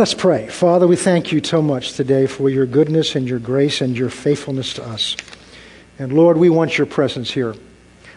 [0.00, 0.48] Let's pray.
[0.48, 4.08] Father, we thank you so much today for your goodness and your grace and your
[4.08, 5.14] faithfulness to us.
[5.98, 7.54] And Lord, we want your presence here.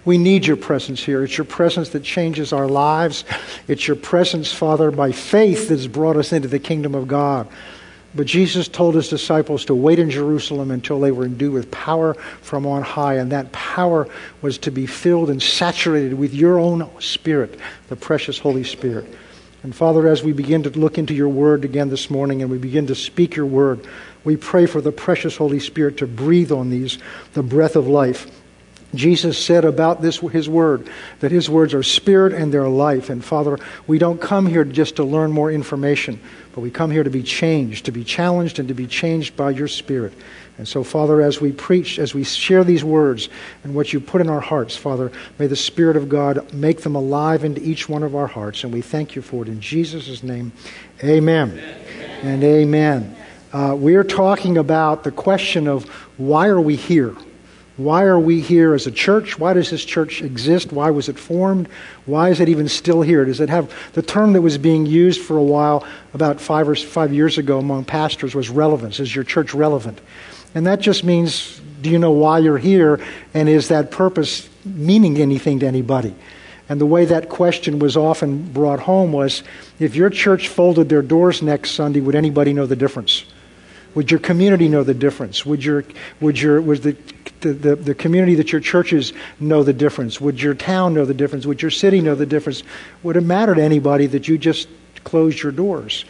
[0.06, 1.26] We need your presence here.
[1.26, 3.26] It's your presence that changes our lives.
[3.68, 7.50] It's your presence, Father, by faith that has brought us into the kingdom of God.
[8.16, 12.14] But Jesus told his disciples to wait in Jerusalem until they were endued with power
[12.14, 14.08] from on high, and that power
[14.42, 17.60] was to be filled and saturated with your own Spirit,
[17.90, 19.14] the precious Holy Spirit.
[19.64, 22.58] And Father, as we begin to look into your word again this morning and we
[22.58, 23.88] begin to speak your word,
[24.26, 26.98] we pray for the precious Holy Spirit to breathe on these,
[27.34, 28.30] the breath of life.
[28.94, 30.88] Jesus said about this, his word,
[31.22, 33.10] that his words are spirit and they're life.
[33.10, 36.20] And Father, we don't come here just to learn more information,
[36.54, 39.50] but we come here to be changed, to be challenged, and to be changed by
[39.50, 40.14] your spirit.
[40.58, 43.30] And so, Father, as we preach, as we share these words
[43.64, 46.96] and what you put in our hearts, Father, may the Spirit of God make them
[46.96, 48.64] alive into each one of our hearts.
[48.64, 50.52] And we thank you for it in Jesus' name.
[51.04, 52.22] Amen, amen.
[52.22, 53.16] and amen.
[53.52, 55.86] Uh, we are talking about the question of
[56.18, 57.16] why are we here?
[57.78, 59.40] Why are we here as a church?
[59.40, 60.72] Why does this church exist?
[60.72, 61.68] Why was it formed?
[62.06, 63.26] Why is it even still here?
[63.26, 65.84] Does it have the term that was being used for a while
[66.14, 69.00] about five or five years ago among pastors was relevance?
[69.00, 70.00] Is your church relevant?
[70.56, 73.00] And that just means do you know why you're here?
[73.34, 76.16] And is that purpose meaning anything to anybody?
[76.70, 79.44] And the way that question was often brought home was
[79.80, 83.26] if your church folded their doors next Sunday, would anybody know the difference?
[83.96, 85.46] Would your community know the difference?
[85.46, 85.84] Would your
[86.20, 86.98] would your would the,
[87.42, 90.20] the, the, the, community that your churches know the difference?
[90.20, 91.46] Would your town know the difference?
[91.46, 92.64] Would your city know the difference?
[93.04, 94.68] Would it matter to anybody that you just
[95.04, 96.06] closed your doors?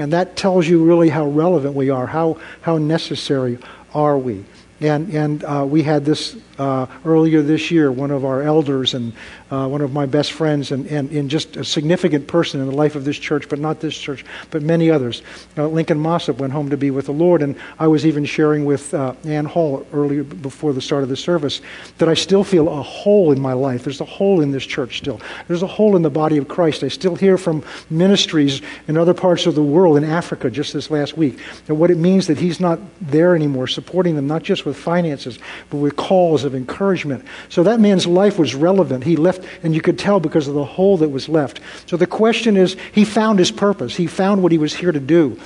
[0.00, 3.58] And that tells you really how relevant we are, how how necessary
[3.94, 4.44] are we?
[4.80, 9.12] And, and uh, we had this uh, earlier this year, one of our elders and
[9.50, 12.74] uh, one of my best friends, and, and, and, just a significant person in the
[12.74, 15.22] life of this church, but not this church, but many others.
[15.56, 18.64] Uh, Lincoln Mossop went home to be with the Lord, and I was even sharing
[18.64, 21.60] with uh, Ann Hall earlier before the start of the service
[21.98, 23.84] that I still feel a hole in my life.
[23.84, 25.20] There's a hole in this church still.
[25.48, 26.82] There's a hole in the body of Christ.
[26.82, 30.90] I still hear from ministries in other parts of the world, in Africa just this
[30.90, 31.38] last week,
[31.68, 35.38] and what it means that he's not there anymore, supporting them, not just with finances,
[35.70, 37.24] but with calls of encouragement.
[37.48, 39.04] So that man's life was relevant.
[39.04, 41.60] He left, and you could tell because of the hole that was left.
[41.86, 43.96] So the question is, he found his purpose.
[43.96, 45.38] He found what he was here to do.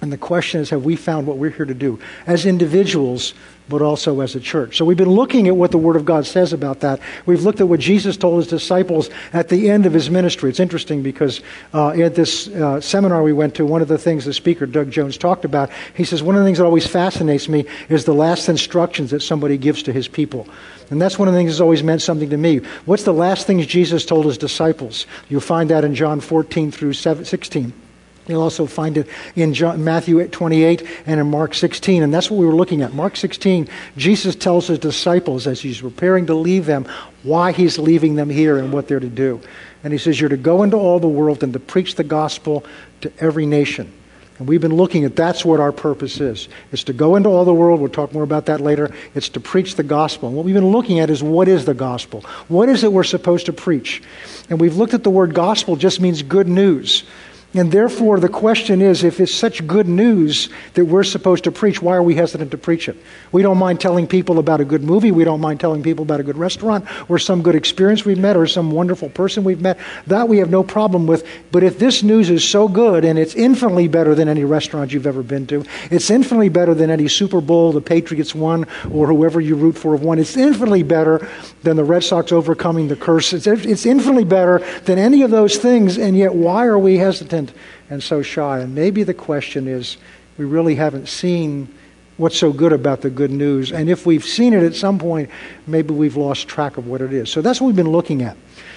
[0.00, 3.32] And the question is, have we found what we're here to do as individuals,
[3.68, 4.76] but also as a church?
[4.76, 7.00] So we've been looking at what the Word of God says about that.
[7.26, 10.50] We've looked at what Jesus told his disciples at the end of his ministry.
[10.50, 11.40] It's interesting because
[11.72, 14.90] uh, at this uh, seminar we went to, one of the things the speaker, Doug
[14.90, 18.14] Jones, talked about, he says, one of the things that always fascinates me is the
[18.14, 20.46] last instructions that somebody gives to his people.
[20.90, 22.58] And that's one of the things that's always meant something to me.
[22.84, 25.06] What's the last things Jesus told his disciples?
[25.28, 27.72] You'll find that in John 14 through 16.
[28.26, 32.02] You'll also find it in John, Matthew 28 and in Mark 16.
[32.02, 32.94] And that's what we were looking at.
[32.94, 36.86] Mark 16, Jesus tells his disciples as he's preparing to leave them
[37.22, 39.40] why he's leaving them here and what they're to do.
[39.82, 42.64] And he says, You're to go into all the world and to preach the gospel
[43.02, 43.92] to every nation.
[44.38, 46.48] And we've been looking at that's what our purpose is.
[46.72, 47.80] It's to go into all the world.
[47.80, 48.92] We'll talk more about that later.
[49.14, 50.28] It's to preach the gospel.
[50.28, 52.22] And what we've been looking at is what is the gospel?
[52.48, 54.02] What is it we're supposed to preach?
[54.50, 57.04] And we've looked at the word gospel just means good news.
[57.54, 61.80] And therefore, the question is if it's such good news that we're supposed to preach,
[61.80, 62.96] why are we hesitant to preach it?
[63.30, 65.12] We don't mind telling people about a good movie.
[65.12, 68.36] We don't mind telling people about a good restaurant or some good experience we've met
[68.36, 69.78] or some wonderful person we've met.
[70.08, 71.26] That we have no problem with.
[71.52, 75.06] But if this news is so good and it's infinitely better than any restaurant you've
[75.06, 79.40] ever been to, it's infinitely better than any Super Bowl the Patriots won or whoever
[79.40, 81.28] you root for have won, it's infinitely better
[81.62, 83.32] than the Red Sox overcoming the curse.
[83.32, 85.98] It's, it's infinitely better than any of those things.
[85.98, 87.43] And yet, why are we hesitant?
[87.90, 88.60] And so shy.
[88.60, 89.96] And maybe the question is
[90.38, 91.68] we really haven't seen
[92.16, 93.72] what's so good about the good news.
[93.72, 95.30] And if we've seen it at some point,
[95.66, 97.30] maybe we've lost track of what it is.
[97.30, 98.36] So that's what we've been looking at.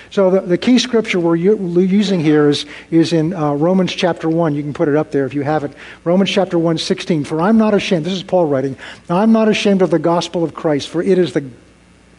[0.09, 4.29] So the, the key scripture we're u- using here is, is in uh, Romans chapter
[4.29, 4.55] 1.
[4.55, 5.71] You can put it up there if you have it.
[6.03, 7.25] Romans chapter 1, 16.
[7.25, 8.77] For I'm not ashamed, this is Paul writing,
[9.09, 11.49] I'm not ashamed of the gospel of Christ, for it is the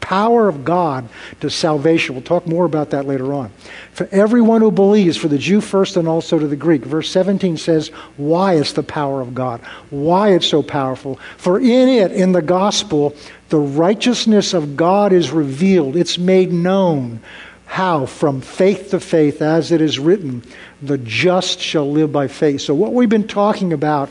[0.08, 1.06] power of God
[1.40, 2.14] to salvation.
[2.14, 3.50] We'll talk more about that later on.
[3.92, 6.82] For everyone who believes, for the Jew first and also to the Greek.
[6.82, 9.60] Verse 17 says why it's the power of God,
[9.90, 11.20] why it's so powerful.
[11.36, 13.14] For in it, in the gospel,
[13.50, 17.20] the righteousness of God is revealed, it's made known.
[17.66, 18.06] How?
[18.06, 20.42] From faith to faith, as it is written,
[20.80, 22.62] the just shall live by faith.
[22.62, 24.08] So, what we've been talking about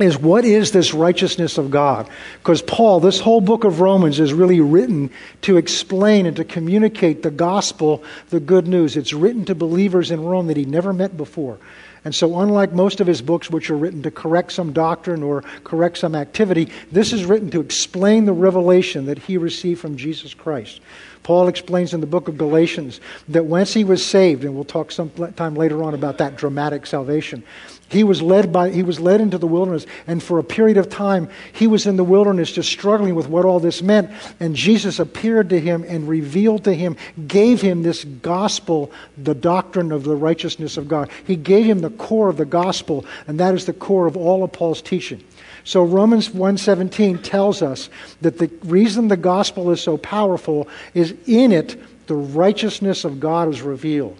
[0.00, 2.08] is what is this righteousness of God?
[2.38, 5.10] Because Paul, this whole book of Romans is really written
[5.42, 8.96] to explain and to communicate the gospel, the good news.
[8.96, 11.58] It's written to believers in Rome that he never met before.
[12.04, 15.42] And so, unlike most of his books, which are written to correct some doctrine or
[15.64, 20.32] correct some activity, this is written to explain the revelation that he received from Jesus
[20.32, 20.80] Christ.
[21.26, 23.00] Paul explains in the book of Galatians
[23.30, 26.86] that once he was saved, and we'll talk some time later on about that dramatic
[26.86, 27.42] salvation,
[27.88, 30.88] he was led by he was led into the wilderness, and for a period of
[30.88, 34.08] time he was in the wilderness just struggling with what all this meant.
[34.38, 36.96] And Jesus appeared to him and revealed to him,
[37.26, 41.10] gave him this gospel, the doctrine of the righteousness of God.
[41.26, 44.44] He gave him the core of the gospel, and that is the core of all
[44.44, 45.24] of Paul's teaching.
[45.66, 47.90] So Romans 1:17 tells us
[48.20, 51.74] that the reason the gospel is so powerful is in it
[52.06, 54.16] the righteousness of God is revealed.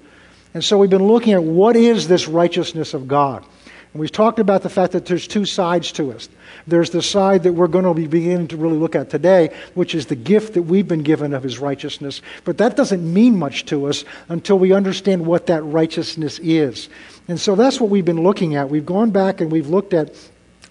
[0.54, 3.44] And so we've been looking at what is this righteousness of God.
[3.92, 6.28] And we've talked about the fact that there's two sides to us.
[6.66, 9.94] There's the side that we're going to be beginning to really look at today, which
[9.94, 12.22] is the gift that we've been given of his righteousness.
[12.44, 16.88] But that doesn't mean much to us until we understand what that righteousness is.
[17.28, 18.68] And so that's what we've been looking at.
[18.68, 20.12] We've gone back and we've looked at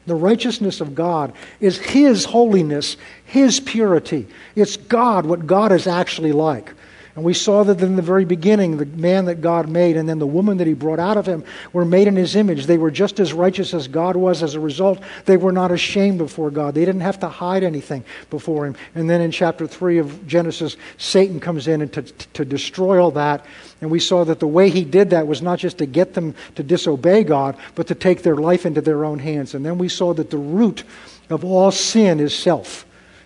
[0.05, 4.27] the righteousness of God is His holiness, His purity.
[4.55, 6.73] It's God, what God is actually like.
[7.15, 10.19] And we saw that in the very beginning, the man that God made and then
[10.19, 12.65] the woman that he brought out of him were made in his image.
[12.65, 14.43] They were just as righteous as God was.
[14.43, 16.75] As a result, they were not ashamed before God.
[16.75, 18.75] They didn't have to hide anything before him.
[18.95, 23.11] And then in chapter 3 of Genesis, Satan comes in and to, to destroy all
[23.11, 23.45] that.
[23.79, 26.35] And we saw that the way he did that was not just to get them
[26.55, 29.55] to disobey God, but to take their life into their own hands.
[29.55, 30.83] And then we saw that the root
[31.29, 32.85] of all sin is self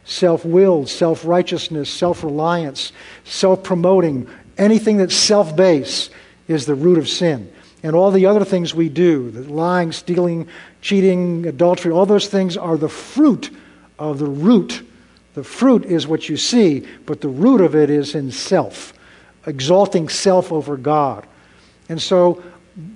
[0.10, 2.92] self willed, self righteousness, self reliance,
[3.24, 4.28] self promoting,
[4.58, 6.12] anything that's self based
[6.48, 7.52] is the root of sin.
[7.84, 10.48] And all the other things we do, lying, stealing,
[10.82, 13.52] cheating, adultery, all those things are the fruit
[13.98, 14.86] of the root.
[15.36, 18.94] The fruit is what you see, but the root of it is in self,
[19.46, 21.26] exalting self over God.
[21.88, 22.44] And so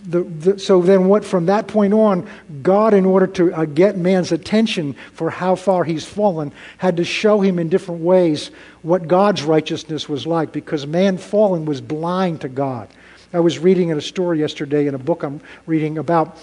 [0.05, 2.27] the, the, so then what from that point on
[2.61, 7.03] god in order to uh, get man's attention for how far he's fallen had to
[7.03, 8.51] show him in different ways
[8.81, 12.87] what god's righteousness was like because man fallen was blind to god.
[13.33, 16.37] I was reading in a story yesterday in a book i'm reading about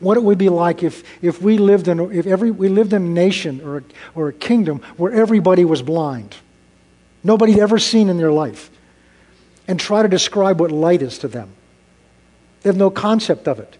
[0.00, 3.02] what it would be like if, if we lived in if every we lived in
[3.02, 3.82] a nation or a,
[4.14, 6.36] or a kingdom where everybody was blind.
[7.24, 8.70] Nobody had ever seen in their life.
[9.66, 11.50] And try to describe what light is to them
[12.68, 13.78] they have no concept of it.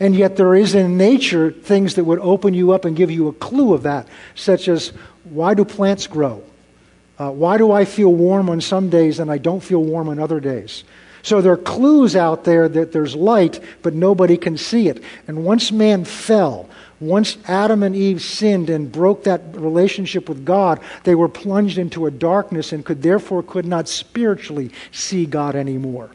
[0.00, 3.28] And yet, there is in nature things that would open you up and give you
[3.28, 4.88] a clue of that, such as
[5.22, 6.42] why do plants grow?
[7.16, 10.18] Uh, why do I feel warm on some days and I don't feel warm on
[10.18, 10.82] other days?
[11.22, 15.00] So there are clues out there that there's light, but nobody can see it.
[15.28, 16.68] And once man fell,
[16.98, 22.06] once Adam and Eve sinned and broke that relationship with God, they were plunged into
[22.06, 26.10] a darkness and could therefore could not spiritually see God anymore.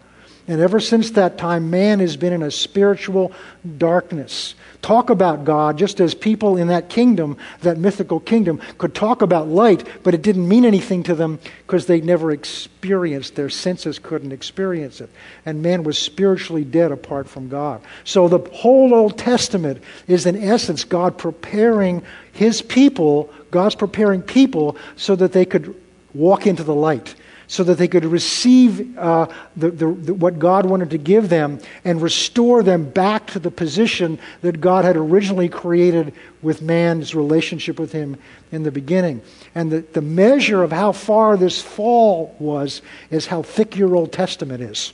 [0.52, 3.32] And ever since that time, man has been in a spiritual
[3.78, 4.54] darkness.
[4.82, 9.48] Talk about God just as people in that kingdom, that mythical kingdom, could talk about
[9.48, 14.34] light, but it didn't mean anything to them because they never experienced, their senses couldn't
[14.34, 15.10] experience it.
[15.46, 17.82] And man was spiritually dead apart from God.
[18.04, 24.76] So the whole Old Testament is, in essence, God preparing his people, God's preparing people
[24.98, 25.74] so that they could
[26.14, 27.16] walk into the light
[27.52, 29.28] so that they could receive uh,
[29.58, 33.52] the, the, the, what God wanted to give them and restore them back to the
[33.52, 38.18] position that God had originally created with man's relationship with Him
[38.54, 39.22] in the beginning.
[39.54, 44.14] And the, the measure of how far this fall was is how thick your Old
[44.14, 44.94] Testament is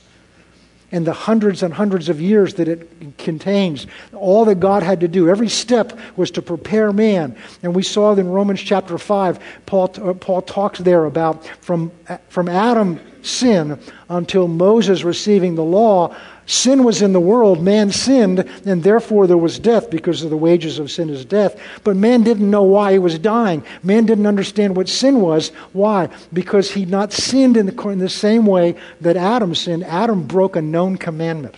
[0.90, 3.86] and the hundreds and hundreds of years that it contains.
[4.12, 7.36] All that God had to do, every step was to prepare man.
[7.62, 11.92] And we saw in Romans chapter 5, Paul, uh, Paul talks there about from,
[12.28, 13.78] from Adam sin
[14.08, 16.16] until Moses receiving the law,
[16.48, 20.36] Sin was in the world, man sinned, and therefore there was death because of the
[20.36, 21.60] wages of sin is death.
[21.84, 23.62] But man didn't know why he was dying.
[23.82, 25.50] Man didn't understand what sin was.
[25.74, 26.08] Why?
[26.32, 29.84] Because he'd not sinned in the, in the same way that Adam sinned.
[29.84, 31.54] Adam broke a known commandment.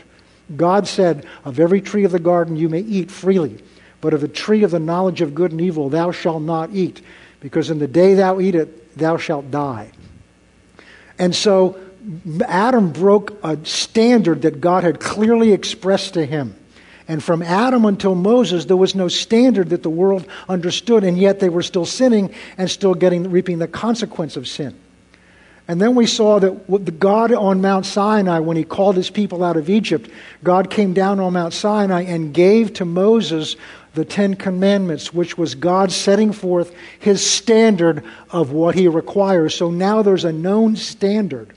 [0.57, 3.63] God said, Of every tree of the garden you may eat freely,
[4.01, 7.01] but of the tree of the knowledge of good and evil thou shalt not eat,
[7.39, 9.93] because in the day thou eat it, thou shalt die.
[11.17, 11.79] And so
[12.47, 16.57] Adam broke a standard that God had clearly expressed to him.
[17.09, 21.41] And from Adam until Moses, there was no standard that the world understood, and yet
[21.41, 24.75] they were still sinning and still getting reaping the consequence of sin.
[25.67, 29.57] And then we saw that God on Mount Sinai, when he called his people out
[29.57, 30.11] of Egypt,
[30.43, 33.57] God came down on Mount Sinai and gave to Moses
[33.95, 39.55] the Ten Commandments, which was God setting forth his standard of what he requires.
[39.55, 41.53] So now there's a known standard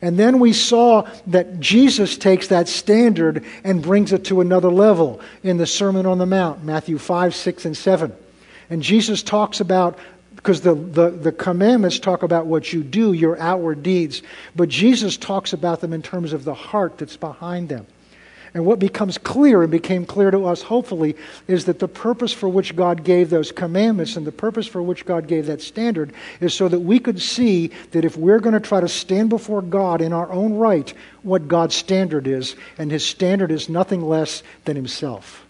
[0.00, 5.20] And then we saw that Jesus takes that standard and brings it to another level
[5.42, 8.14] in the Sermon on the Mount, Matthew 5, 6, and 7.
[8.70, 9.98] And Jesus talks about,
[10.36, 14.22] because the, the, the commandments talk about what you do, your outward deeds,
[14.54, 17.86] but Jesus talks about them in terms of the heart that's behind them.
[18.54, 22.48] And what becomes clear and became clear to us, hopefully, is that the purpose for
[22.48, 26.54] which God gave those commandments and the purpose for which God gave that standard is
[26.54, 30.00] so that we could see that if we're going to try to stand before God
[30.00, 34.76] in our own right, what God's standard is, and his standard is nothing less than
[34.76, 35.44] himself.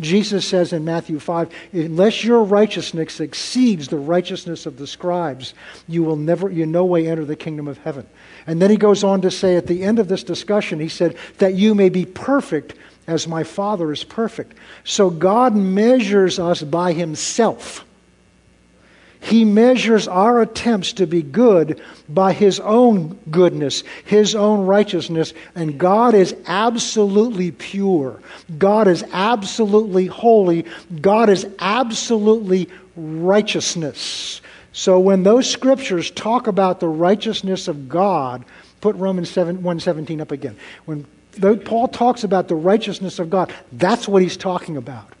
[0.00, 5.54] Jesus says in Matthew 5, unless your righteousness exceeds the righteousness of the scribes,
[5.86, 8.06] you will never, you no way enter the kingdom of heaven.
[8.46, 11.16] And then he goes on to say at the end of this discussion, he said,
[11.38, 12.74] that you may be perfect
[13.06, 14.56] as my Father is perfect.
[14.82, 17.84] So God measures us by himself.
[19.24, 25.78] He measures our attempts to be good by His own goodness, His own righteousness, and
[25.78, 28.20] God is absolutely pure.
[28.58, 30.66] God is absolutely holy.
[31.00, 34.42] God is absolutely righteousness.
[34.74, 38.44] So when those scriptures talk about the righteousness of God,
[38.82, 40.54] put Romans 7, 117 up again.
[40.84, 41.06] When
[41.64, 45.14] Paul talks about the righteousness of God, that's what he's talking about.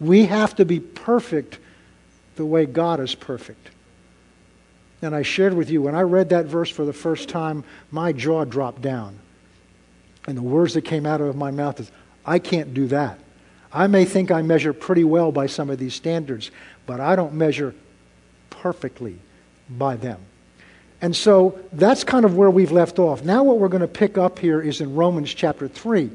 [0.00, 1.58] We have to be perfect
[2.36, 3.70] the way God is perfect.
[5.02, 8.12] And I shared with you, when I read that verse for the first time, my
[8.12, 9.18] jaw dropped down.
[10.28, 11.90] And the words that came out of my mouth is,
[12.24, 13.18] I can't do that.
[13.72, 16.50] I may think I measure pretty well by some of these standards,
[16.86, 17.74] but I don't measure
[18.50, 19.18] perfectly
[19.68, 20.20] by them.
[21.00, 23.24] And so that's kind of where we've left off.
[23.24, 26.10] Now, what we're going to pick up here is in Romans chapter 3.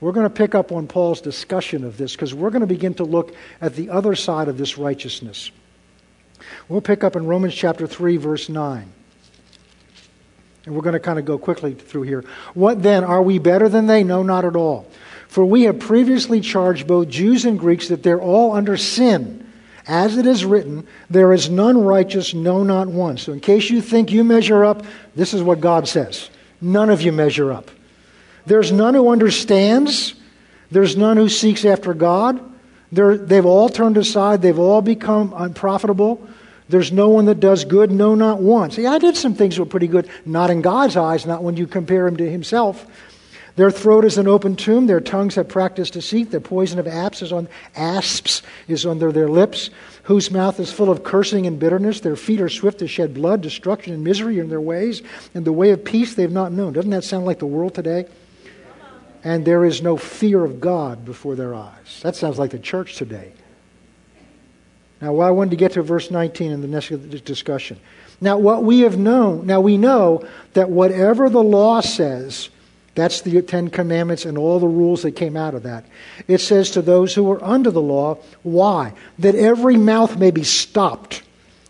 [0.00, 2.94] We're going to pick up on Paul's discussion of this because we're going to begin
[2.94, 5.52] to look at the other side of this righteousness.
[6.68, 8.92] We'll pick up in Romans chapter 3, verse 9.
[10.64, 12.24] And we're going to kind of go quickly through here.
[12.54, 13.04] What then?
[13.04, 14.04] Are we better than they?
[14.04, 14.88] No, not at all.
[15.28, 19.50] For we have previously charged both Jews and Greeks that they're all under sin.
[19.86, 23.16] As it is written, there is none righteous, no, not one.
[23.18, 24.84] So, in case you think you measure up,
[25.16, 26.30] this is what God says.
[26.60, 27.70] None of you measure up.
[28.46, 30.14] There's none who understands.
[30.70, 32.51] There's none who seeks after God.
[32.92, 34.42] They're, they've all turned aside.
[34.42, 36.28] They've all become unprofitable.
[36.68, 38.70] There's no one that does good, no, not one.
[38.70, 41.56] See, I did some things that were pretty good, not in God's eyes, not when
[41.56, 42.86] you compare him to himself.
[43.56, 44.86] Their throat is an open tomb.
[44.86, 46.30] Their tongues have practiced deceit.
[46.30, 49.68] The poison of asps is on asps is under their lips,
[50.04, 52.00] whose mouth is full of cursing and bitterness.
[52.00, 53.42] Their feet are swift to shed blood.
[53.42, 55.02] Destruction and misery in their ways,
[55.34, 56.72] and the way of peace they've not known.
[56.72, 58.06] Doesn't that sound like the world today?
[59.24, 62.00] And there is no fear of God before their eyes.
[62.02, 63.32] That sounds like the church today.
[65.00, 66.88] Now, well, I wanted to get to verse 19 in the next
[67.24, 67.78] discussion.
[68.20, 72.50] Now, what we have known, now we know that whatever the law says,
[72.94, 75.86] that's the Ten Commandments and all the rules that came out of that.
[76.28, 78.92] It says to those who are under the law, why?
[79.18, 81.22] That every mouth may be stopped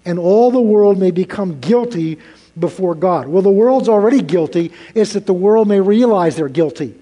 [0.05, 2.19] and all the world may become guilty
[2.59, 3.29] before God.
[3.29, 4.73] Well, the world's already guilty.
[4.95, 6.95] It's that the world may realize they're guilty.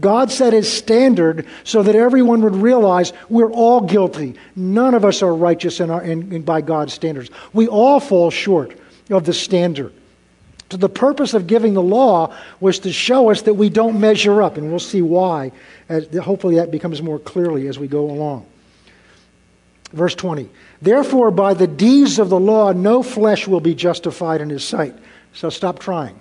[0.00, 4.34] God set his standard so that everyone would realize we're all guilty.
[4.54, 7.30] None of us are righteous in our, in, in, by God's standards.
[7.52, 8.78] We all fall short
[9.10, 9.92] of the standard.
[10.70, 14.42] So the purpose of giving the law was to show us that we don't measure
[14.42, 15.52] up, and we'll see why.
[15.88, 18.46] As, hopefully, that becomes more clearly as we go along.
[19.92, 20.48] Verse 20
[20.82, 24.94] Therefore, by the deeds of the law, no flesh will be justified in his sight.
[25.32, 26.18] So stop trying.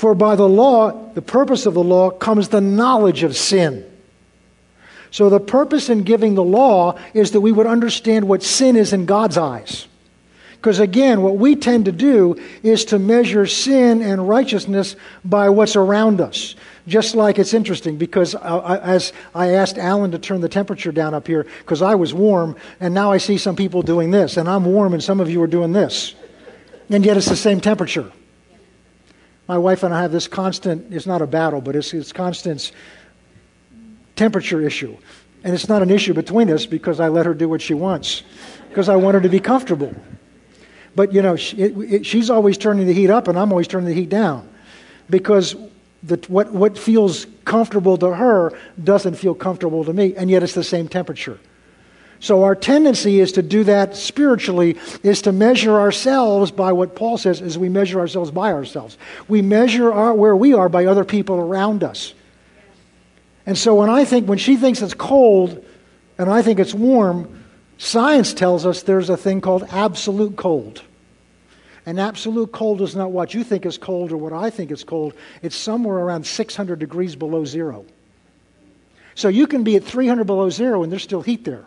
[0.00, 3.84] For by the law, the purpose of the law, comes the knowledge of sin.
[5.10, 8.94] So the purpose in giving the law is that we would understand what sin is
[8.94, 9.88] in God's eyes.
[10.52, 15.76] Because again, what we tend to do is to measure sin and righteousness by what's
[15.76, 16.54] around us.
[16.88, 21.12] Just like it's interesting because I, as I asked Alan to turn the temperature down
[21.12, 24.48] up here because I was warm, and now I see some people doing this, and
[24.48, 26.14] I'm warm, and some of you are doing this.
[26.88, 28.10] And yet it's the same temperature.
[29.50, 32.70] My wife and I have this constant, it's not a battle, but it's, it's constant
[34.14, 34.96] temperature issue.
[35.42, 38.22] And it's not an issue between us because I let her do what she wants,
[38.68, 39.92] because I want her to be comfortable.
[40.94, 43.66] But, you know, she, it, it, she's always turning the heat up, and I'm always
[43.66, 44.48] turning the heat down.
[45.10, 45.56] Because
[46.04, 50.54] the, what, what feels comfortable to her doesn't feel comfortable to me, and yet it's
[50.54, 51.40] the same temperature.
[52.20, 57.16] So our tendency is to do that spiritually, is to measure ourselves by what Paul
[57.16, 58.98] says is we measure ourselves by ourselves.
[59.26, 62.12] We measure our, where we are by other people around us.
[63.46, 65.64] And so when I think, when she thinks it's cold
[66.18, 67.40] and I think it's warm,
[67.80, 70.82] Science tells us there's a thing called absolute cold.
[71.86, 74.84] And absolute cold is not what you think is cold or what I think is
[74.84, 75.14] cold.
[75.40, 77.86] It's somewhere around 600 degrees below zero.
[79.14, 81.64] So you can be at 300 below zero and there's still heat there.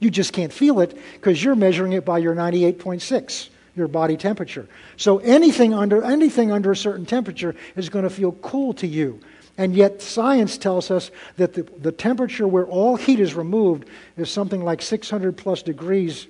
[0.00, 4.68] You just can't feel it because you're measuring it by your 98.6, your body temperature.
[4.96, 9.20] So anything under, anything under a certain temperature is going to feel cool to you.
[9.56, 14.30] And yet, science tells us that the, the temperature where all heat is removed is
[14.30, 16.28] something like 600 plus degrees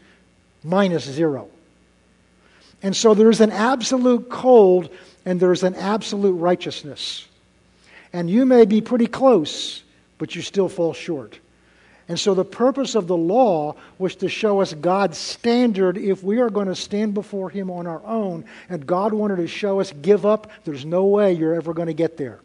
[0.65, 1.51] minus zero.
[2.83, 4.89] And so there's an absolute cold
[5.27, 7.27] and there's an absolute righteousness.
[8.15, 9.83] And you may be pretty close,
[10.17, 11.39] but you still fall short.
[12.09, 16.38] And so the purpose of the law was to show us God's standard if we
[16.38, 18.47] are going to stand before Him on our own.
[18.71, 20.50] And God wanted to show us give up.
[20.65, 22.41] There's no way you're ever going to get there.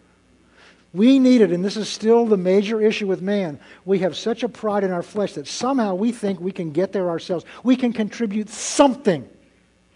[0.94, 3.60] We need it, and this is still the major issue with man.
[3.84, 6.92] We have such a pride in our flesh that somehow we think we can get
[6.92, 7.46] there ourselves.
[7.64, 9.28] We can contribute something.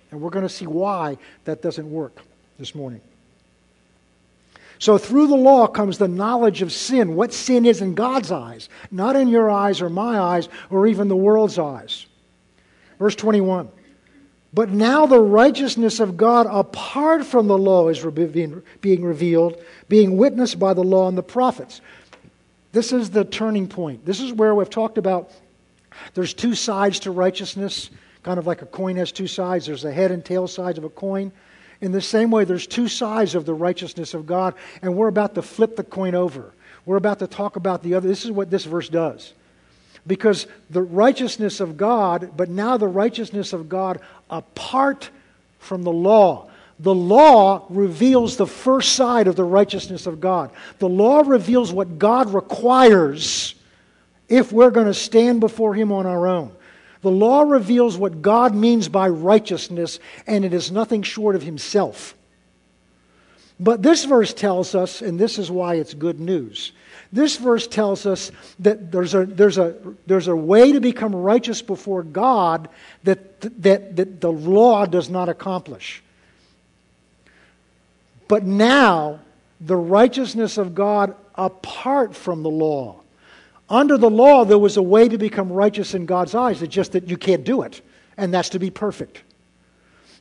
[0.10, 2.20] And we're going to see why that doesn't work
[2.58, 3.02] this morning.
[4.80, 8.70] So, through the law comes the knowledge of sin, what sin is in God's eyes,
[8.92, 12.06] not in your eyes or my eyes or even the world's eyes.
[13.00, 13.70] Verse 21
[14.54, 18.06] But now the righteousness of God apart from the law is
[18.82, 21.82] being revealed, being witnessed by the law and the prophets.
[22.72, 24.06] This is the turning point.
[24.06, 25.32] This is where we've talked about
[26.14, 27.90] there's two sides to righteousness,
[28.24, 29.66] kind of like a coin has two sides.
[29.66, 31.32] There's the head and tail sides of a coin.
[31.82, 35.36] In the same way, there's two sides of the righteousness of God, and we're about
[35.36, 36.54] to flip the coin over.
[36.86, 38.08] We're about to talk about the other.
[38.08, 39.34] This is what this verse does.
[40.08, 45.10] Because the righteousness of God, but now the righteousness of God apart
[45.60, 46.50] from the law.
[46.80, 50.52] The law reveals the first side of the righteousness of God.
[50.80, 53.56] The law reveals what God requires
[54.30, 56.52] if we're going to stand before Him on our own.
[57.02, 62.16] The law reveals what God means by righteousness, and it is nothing short of Himself.
[63.60, 66.72] But this verse tells us, and this is why it's good news.
[67.12, 69.76] This verse tells us that there's a, there's a,
[70.06, 72.70] there's a way to become righteous before God
[73.04, 76.04] that, that, that the law does not accomplish.
[78.28, 79.22] But now,
[79.62, 82.97] the righteousness of God apart from the law
[83.70, 86.62] under the law, there was a way to become righteous in God's eyes.
[86.62, 87.82] It's just that you can't do it,
[88.16, 89.24] and that's to be perfect.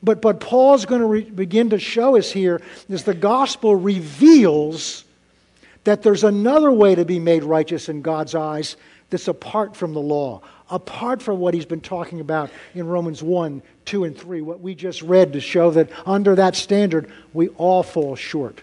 [0.02, 5.04] But, but Paul's going to re- begin to show us here is the gospel reveals
[5.85, 8.76] that there's another way to be made righteous in God's eyes
[9.11, 13.62] that's apart from the law, apart from what he's been talking about in Romans 1,
[13.85, 17.85] 2, and 3, what we just read to show that under that standard, we all
[17.85, 18.62] fall short.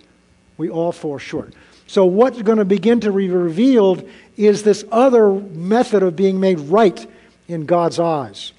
[0.57, 1.53] We all fall short.
[1.93, 6.60] So, what's going to begin to be revealed is this other method of being made
[6.60, 7.06] right
[7.47, 8.51] in God's eyes.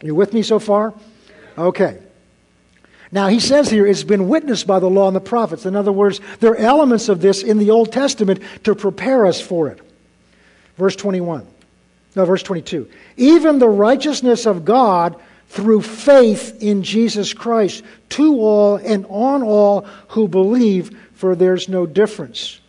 [0.00, 0.94] You with me so far?
[1.58, 1.98] Okay.
[3.10, 5.66] Now, he says here, it's been witnessed by the law and the prophets.
[5.66, 9.38] In other words, there are elements of this in the Old Testament to prepare us
[9.38, 9.78] for it.
[10.78, 11.46] Verse 21.
[12.16, 12.88] No, verse 22.
[13.18, 19.82] Even the righteousness of God through faith in Jesus Christ to all and on all
[20.08, 22.60] who believe, for there's no difference.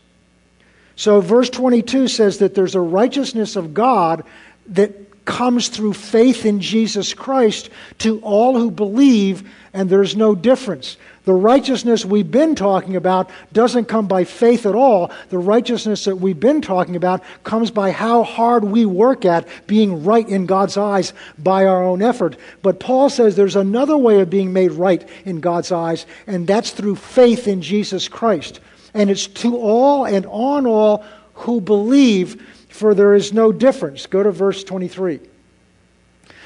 [0.96, 4.24] So, verse 22 says that there's a righteousness of God
[4.68, 10.98] that comes through faith in Jesus Christ to all who believe, and there's no difference.
[11.26, 15.10] The righteousness we've been talking about doesn't come by faith at all.
[15.30, 20.04] The righteousness that we've been talking about comes by how hard we work at being
[20.04, 22.36] right in God's eyes by our own effort.
[22.62, 26.72] But Paul says there's another way of being made right in God's eyes, and that's
[26.72, 28.60] through faith in Jesus Christ
[28.94, 31.04] and it's to all and on all
[31.34, 34.06] who believe, for there is no difference.
[34.06, 35.20] Go to verse 23.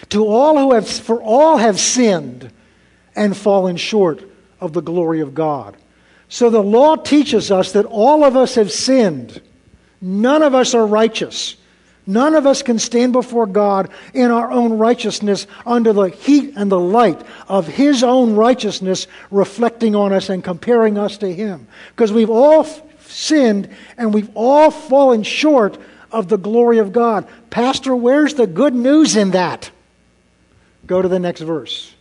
[0.09, 2.51] To all who have, for all have sinned
[3.15, 4.23] and fallen short
[4.61, 5.75] of the glory of God.
[6.29, 9.41] So the law teaches us that all of us have sinned.
[10.01, 11.55] None of us are righteous.
[12.09, 16.71] None of us can stand before God in our own righteousness under the heat and
[16.71, 21.67] the light of His own righteousness reflecting on us and comparing us to Him.
[21.89, 22.65] Because we've all
[23.01, 25.77] sinned and we've all fallen short
[26.09, 27.27] of the glory of God.
[27.49, 29.69] Pastor, where's the good news in that?
[30.85, 31.93] Go to the next verse.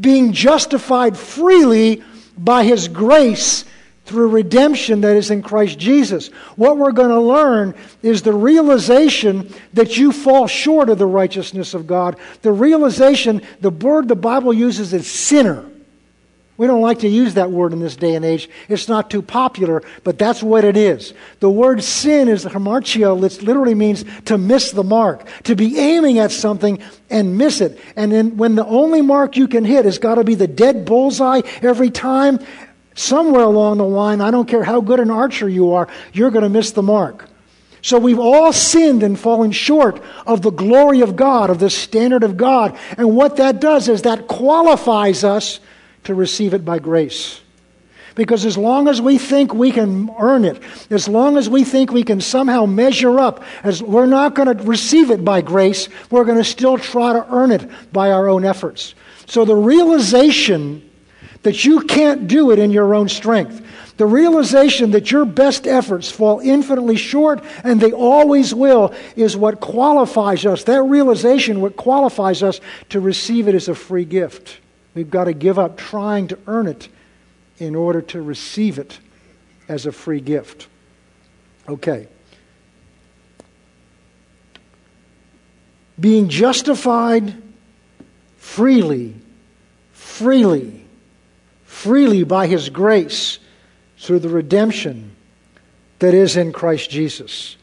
[0.00, 2.02] Being justified freely
[2.38, 3.66] by His grace
[4.08, 6.28] through redemption that is in Christ Jesus.
[6.56, 11.74] What we're going to learn is the realization that you fall short of the righteousness
[11.74, 12.16] of God.
[12.42, 15.64] The realization, the word the Bible uses is sinner.
[16.56, 18.50] We don't like to use that word in this day and age.
[18.68, 21.14] It's not too popular, but that's what it is.
[21.38, 26.18] The word sin is hamartia, which literally means to miss the mark, to be aiming
[26.18, 27.78] at something and miss it.
[27.94, 30.84] And then when the only mark you can hit has got to be the dead
[30.84, 32.40] bullseye every time,
[32.98, 36.42] somewhere along the line, I don't care how good an archer you are, you're going
[36.42, 37.28] to miss the mark.
[37.80, 42.24] So we've all sinned and fallen short of the glory of God, of the standard
[42.24, 42.76] of God.
[42.96, 45.60] And what that does is that qualifies us
[46.04, 47.40] to receive it by grace.
[48.16, 51.92] Because as long as we think we can earn it, as long as we think
[51.92, 56.24] we can somehow measure up, as we're not going to receive it by grace, we're
[56.24, 58.96] going to still try to earn it by our own efforts.
[59.26, 60.87] So the realization
[61.42, 63.62] that you can't do it in your own strength,
[63.96, 69.60] the realization that your best efforts fall infinitely short and they always will is what
[69.60, 70.64] qualifies us.
[70.64, 74.58] That realization, what qualifies us to receive it as a free gift.
[74.94, 76.88] We've got to give up trying to earn it
[77.58, 78.98] in order to receive it
[79.68, 80.68] as a free gift.
[81.68, 82.08] Okay.
[85.98, 87.34] Being justified
[88.36, 89.14] freely,
[89.92, 90.84] freely,
[91.68, 93.38] freely by His grace
[93.98, 95.14] through the redemption
[95.98, 97.56] that is in Christ Jesus.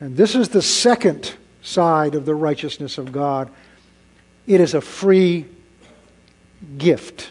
[0.00, 3.48] And this is the second side of the righteousness of God.
[4.48, 5.46] It is a free
[6.76, 7.30] gift.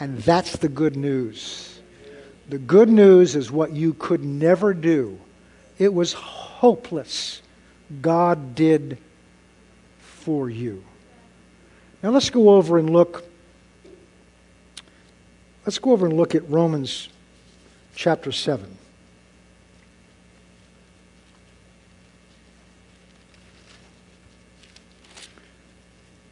[0.00, 1.78] And that's the good news.
[2.48, 5.18] The good news is what you could never do.
[5.78, 7.40] It was hopeless.
[8.02, 8.98] God did
[10.00, 10.82] for you.
[12.02, 13.27] Now let's go over and look.
[15.68, 17.10] Let's go over and look at Romans
[17.94, 18.74] chapter 7.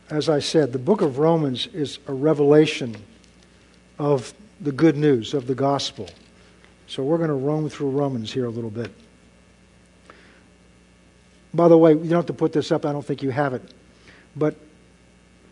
[0.08, 2.96] As I said, the book of Romans is a revelation
[3.98, 6.08] of the good news of the gospel.
[6.86, 8.90] So we're going to roam through Romans here a little bit.
[11.52, 12.86] By the way, you don't have to put this up.
[12.86, 13.74] I don't think you have it.
[14.34, 14.56] But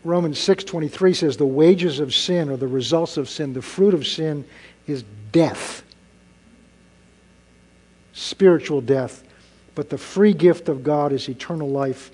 [0.05, 4.07] Romans 6:23 says the wages of sin or the results of sin, the fruit of
[4.07, 4.45] sin
[4.87, 5.83] is death
[8.15, 9.23] spiritual death,
[9.75, 12.11] but the free gift of God is eternal life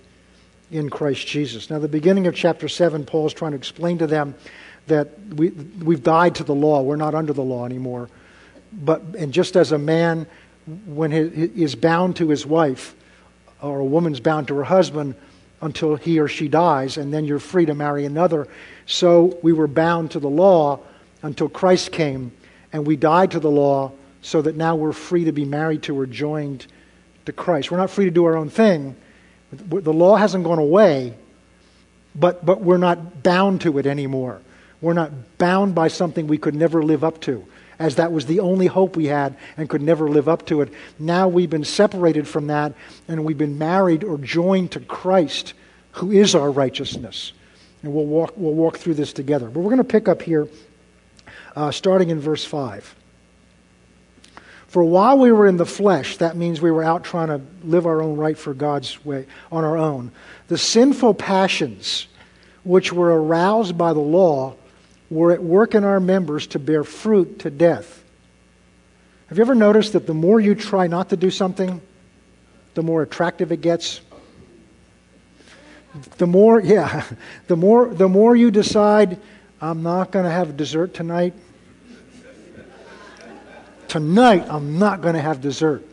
[0.71, 1.69] in Christ Jesus.
[1.69, 4.34] Now, the beginning of chapter 7, Paul is trying to explain to them
[4.88, 6.82] that we, we've died to the law.
[6.82, 8.10] We're not under the law anymore.
[8.73, 10.25] But, and just as a man,
[10.88, 12.95] when he is bound to his wife,
[13.62, 15.13] or a woman's bound to her husband
[15.62, 18.47] until he or she dies, and then you're free to marry another.
[18.86, 20.80] So we were bound to the law
[21.21, 22.32] until Christ came,
[22.74, 25.97] and we died to the law so that now we're free to be married to
[25.97, 26.65] or joined
[27.26, 27.71] to Christ.
[27.71, 28.95] We're not free to do our own thing.
[29.52, 31.13] The law hasn't gone away,
[32.15, 34.41] but, but we're not bound to it anymore.
[34.80, 37.45] We're not bound by something we could never live up to,
[37.81, 40.71] as that was the only hope we had and could never live up to it.
[40.99, 42.73] Now we've been separated from that
[43.07, 45.53] and we've been married or joined to Christ,
[45.93, 47.33] who is our righteousness.
[47.81, 49.49] And we'll walk, we'll walk through this together.
[49.49, 50.47] But we're going to pick up here,
[51.55, 52.95] uh, starting in verse 5.
[54.67, 57.87] For while we were in the flesh, that means we were out trying to live
[57.87, 60.11] our own right for God's way on our own.
[60.47, 62.07] The sinful passions
[62.63, 64.55] which were aroused by the law
[65.12, 68.04] were at work in our members to bear fruit to death.
[69.28, 71.80] Have you ever noticed that the more you try not to do something,
[72.74, 74.02] the more attractive it gets?
[76.17, 77.06] The more, yeah,
[77.47, 79.19] the more, the more you decide,
[79.62, 81.36] I'm not going to have dessert tonight
[83.91, 85.86] tonight I'm not going to have dessert.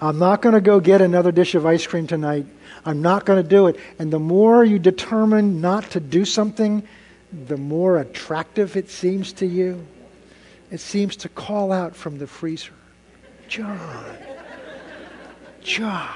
[0.00, 2.46] I'm not going to go get another dish of ice cream tonight.
[2.86, 3.76] I'm not going to do it.
[3.98, 6.82] And the more you determine not to do something,
[7.32, 9.86] the more attractive it seems to you.
[10.70, 12.72] It seems to call out from the freezer
[13.48, 14.16] John,
[15.60, 16.08] John,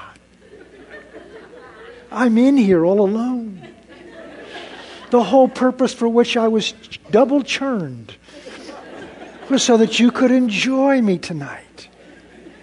[2.11, 3.67] I'm in here all alone.
[5.11, 6.73] The whole purpose for which I was
[7.11, 8.15] double churned
[9.49, 11.87] was so that you could enjoy me tonight.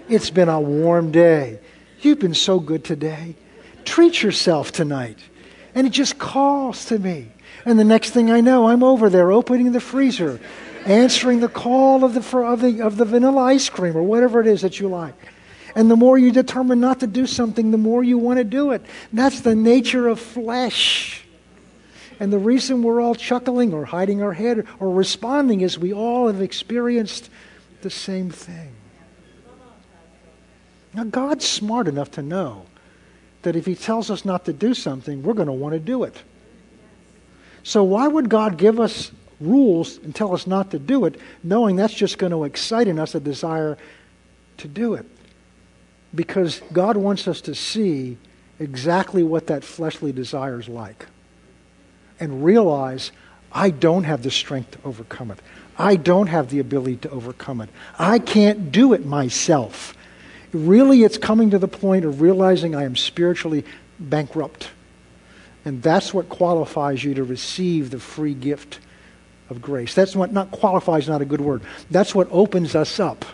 [0.09, 1.61] It's been a warm day.
[2.01, 3.37] You've been so good today.
[3.85, 5.19] Treat yourself tonight.
[5.75, 7.34] And it just calls to me.
[7.65, 10.39] And the next thing I know, I'm over there opening the freezer,
[10.85, 14.47] answering the call of the, of the, of the vanilla ice cream or whatever it
[14.47, 15.15] is that you like.
[15.75, 18.73] And the more you determine not to do something, the more you want to do
[18.73, 18.83] it.
[19.13, 21.25] That's the nature of flesh.
[22.21, 26.29] And the reason we're all chuckling or hiding our head or responding is we all
[26.29, 27.29] have experienced
[27.81, 28.73] the same thing.
[30.93, 32.67] Now, God's smart enough to know
[33.43, 36.05] that if He tells us not to do something, we're going to want to do
[36.05, 36.23] it.
[37.65, 41.77] So, why would God give us rules and tell us not to do it, knowing
[41.77, 43.77] that's just going to excite in us a desire
[44.59, 45.07] to do it.
[46.15, 48.17] Because God wants us to see
[48.61, 51.07] exactly what that fleshly desire is like
[52.21, 53.11] and realize
[53.53, 55.41] I don't have the strength to overcome it.
[55.77, 57.69] I don't have the ability to overcome it.
[57.99, 59.97] I can't do it myself.
[60.53, 63.65] Really, it's coming to the point of realizing I am spiritually
[63.99, 64.71] bankrupt.
[65.65, 68.81] And that's what qualifies you to receive the free gift
[69.51, 69.95] of grace.
[69.95, 71.63] That's what, not qualifies, not a good word.
[71.91, 73.25] That's what opens us up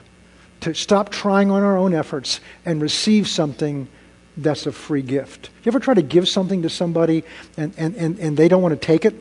[0.60, 3.88] to stop trying on our own efforts and receive something
[4.36, 5.50] that's a free gift.
[5.64, 7.24] You ever try to give something to somebody
[7.56, 9.14] and, and, and, and they don't want to take it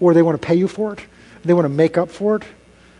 [0.00, 1.00] or they want to pay you for it?
[1.44, 2.42] They want to make up for it?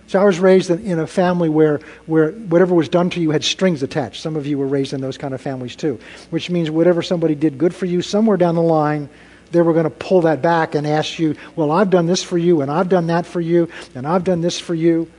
[0.08, 3.42] So I was raised in, a family where, where whatever was done to you had
[3.42, 4.22] strings attached.
[4.22, 5.98] Some of you were raised in those kind of families too,
[6.30, 9.08] which means whatever somebody did good for you, somewhere down the line,
[9.52, 12.38] they were going to pull that back and ask you, well, I've done this for
[12.38, 15.10] you, and I've done that for you, and I've done this for you.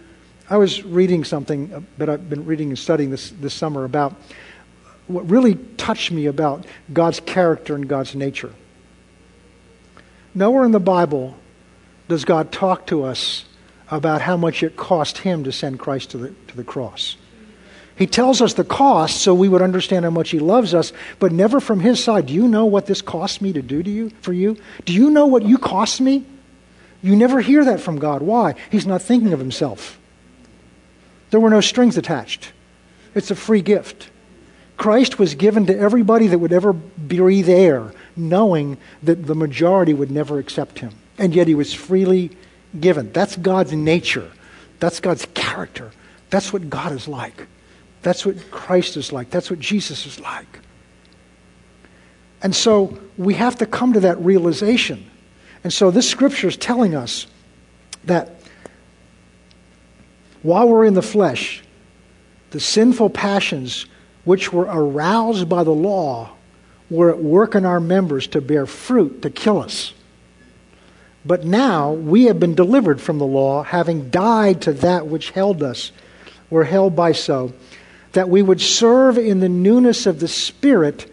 [0.49, 4.15] I was reading something uh, that I've been reading and studying this, this summer about
[5.07, 8.53] what really touched me about God's character and God's nature.
[10.33, 11.35] Nowhere in the Bible
[12.07, 13.45] does God talk to us
[13.89, 17.17] about how much it cost him to send Christ to the, to the cross.
[17.97, 21.31] He tells us the cost so we would understand how much he loves us, but
[21.31, 22.27] never from his side.
[22.27, 24.55] Do you know what this cost me to do to you for you?
[24.85, 26.23] Do you know what you cost me?
[27.01, 28.21] You never hear that from God.
[28.21, 28.53] Why?
[28.69, 29.99] He's not thinking of himself.
[31.31, 32.51] There were no strings attached.
[33.15, 34.09] It's a free gift.
[34.77, 40.11] Christ was given to everybody that would ever breathe air, knowing that the majority would
[40.11, 40.93] never accept him.
[41.17, 42.37] And yet he was freely
[42.79, 43.11] given.
[43.11, 44.31] That's God's nature.
[44.79, 45.91] That's God's character.
[46.29, 47.47] That's what God is like.
[48.01, 49.29] That's what Christ is like.
[49.29, 50.59] That's what Jesus is like.
[52.41, 55.09] And so we have to come to that realization.
[55.63, 57.27] And so this scripture is telling us
[58.05, 58.41] that
[60.43, 61.63] while we're in the flesh,
[62.51, 63.87] the sinful passions
[64.23, 66.31] which were aroused by the law
[66.89, 69.93] were at work in our members to bear fruit to kill us.
[71.25, 75.61] But now we have been delivered from the law, having died to that which held
[75.61, 75.91] us.
[76.49, 77.51] We're held by so,
[78.17, 81.05] that we would serve in the newness of the Spirit,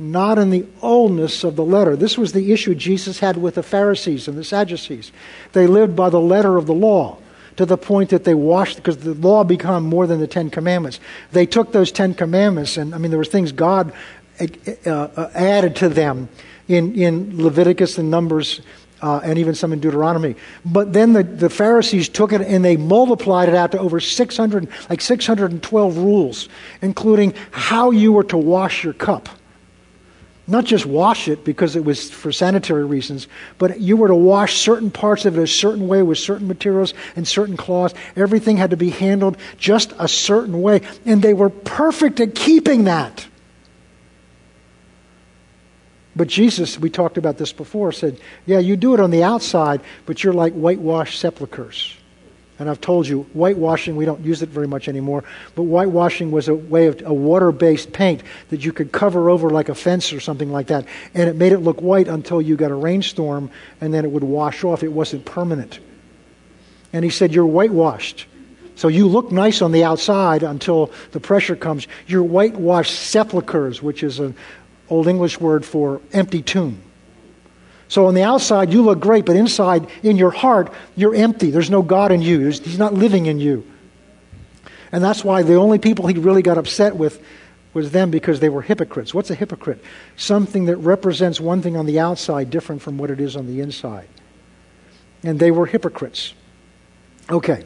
[0.00, 1.94] not in the oldness of the letter.
[1.94, 5.12] This was the issue Jesus had with the Pharisees and the Sadducees.
[5.52, 7.18] They lived by the letter of the law
[7.54, 10.98] to the point that they washed because the law became more than the Ten Commandments.
[11.30, 13.92] They took those Ten Commandments, and I mean, there were things God
[14.40, 16.28] uh, uh, added to them
[16.66, 18.60] in, in Leviticus and Numbers
[19.02, 20.36] uh, and even some in Deuteronomy.
[20.64, 24.68] But then the, the Pharisees took it and they multiplied it out to over 600,
[24.88, 26.48] like 612 rules,
[26.82, 29.28] including how you were to wash your cup.
[30.46, 34.56] Not just wash it because it was for sanitary reasons, but you were to wash
[34.56, 37.94] certain parts of it a certain way with certain materials and certain cloths.
[38.16, 40.80] Everything had to be handled just a certain way.
[41.06, 43.28] And they were perfect at keeping that.
[46.20, 49.80] But Jesus, we talked about this before, said, Yeah, you do it on the outside,
[50.04, 51.96] but you're like whitewashed sepulchres.
[52.58, 56.48] And I've told you, whitewashing, we don't use it very much anymore, but whitewashing was
[56.48, 60.12] a way of a water based paint that you could cover over like a fence
[60.12, 60.84] or something like that.
[61.14, 64.22] And it made it look white until you got a rainstorm, and then it would
[64.22, 64.82] wash off.
[64.82, 65.80] It wasn't permanent.
[66.92, 68.26] And he said, You're whitewashed.
[68.80, 71.86] So you look nice on the outside until the pressure comes.
[72.06, 74.34] You're whitewashed sepulchres, which is a,
[74.90, 76.82] Old English word for empty tomb.
[77.88, 81.50] So on the outside, you look great, but inside, in your heart, you're empty.
[81.50, 83.64] There's no God in you, He's not living in you.
[84.92, 87.22] And that's why the only people he really got upset with
[87.72, 89.14] was them because they were hypocrites.
[89.14, 89.82] What's a hypocrite?
[90.16, 93.60] Something that represents one thing on the outside different from what it is on the
[93.60, 94.08] inside.
[95.22, 96.34] And they were hypocrites.
[97.28, 97.64] Okay.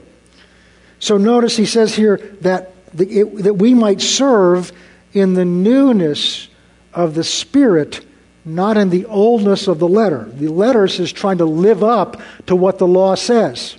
[0.98, 4.72] So notice he says here that, the, it, that we might serve
[5.14, 6.48] in the newness
[6.94, 8.04] of the Spirit,
[8.44, 10.28] not in the oldness of the letter.
[10.32, 13.76] The letter is trying to live up to what the law says.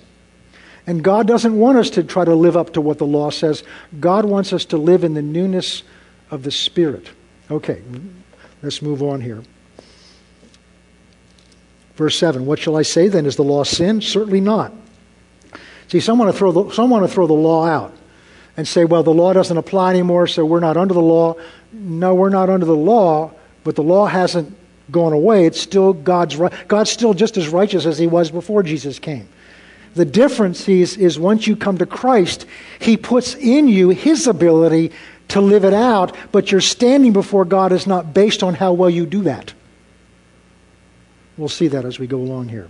[0.86, 3.64] And God doesn't want us to try to live up to what the law says.
[3.98, 5.82] God wants us to live in the newness
[6.30, 7.10] of the Spirit.
[7.50, 7.82] Okay,
[8.62, 9.42] let's move on here.
[11.96, 13.26] Verse 7 What shall I say then?
[13.26, 14.00] Is the law sin?
[14.00, 14.72] Certainly not.
[15.88, 17.95] See, some want to throw the, some want to throw the law out
[18.56, 21.36] and say, well, the law doesn't apply anymore, so we're not under the law.
[21.72, 23.32] No, we're not under the law,
[23.64, 24.56] but the law hasn't
[24.90, 25.46] gone away.
[25.46, 26.52] It's still God's right.
[26.68, 29.28] God's still just as righteous as he was before Jesus came.
[29.94, 32.46] The difference is, is once you come to Christ,
[32.78, 34.92] he puts in you his ability
[35.28, 38.90] to live it out, but your standing before God is not based on how well
[38.90, 39.52] you do that.
[41.36, 42.68] We'll see that as we go along here.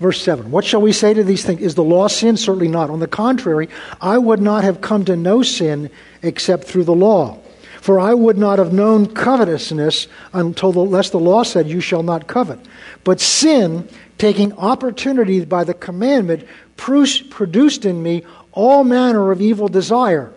[0.00, 1.60] Verse 7 What shall we say to these things?
[1.60, 2.36] Is the law sin?
[2.36, 2.90] Certainly not.
[2.90, 3.68] On the contrary,
[4.00, 5.90] I would not have come to know sin
[6.22, 7.38] except through the law.
[7.80, 12.02] For I would not have known covetousness until the, lest the law said, You shall
[12.02, 12.58] not covet.
[13.04, 20.32] But sin, taking opportunity by the commandment, produced in me all manner of evil desire.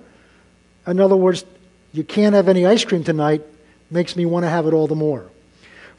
[0.85, 1.43] In other words,
[1.91, 3.41] you can't have any ice cream tonight,
[3.89, 5.29] makes me want to have it all the more.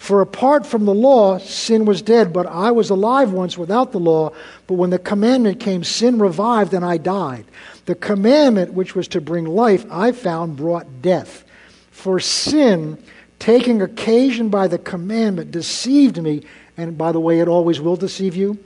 [0.00, 4.00] For apart from the law, sin was dead, but I was alive once without the
[4.00, 4.32] law.
[4.66, 7.44] But when the commandment came, sin revived and I died.
[7.84, 11.44] The commandment, which was to bring life, I found brought death.
[11.90, 12.96] For sin,
[13.38, 16.44] taking occasion by the commandment, deceived me,
[16.78, 18.58] and by the way, it always will deceive you,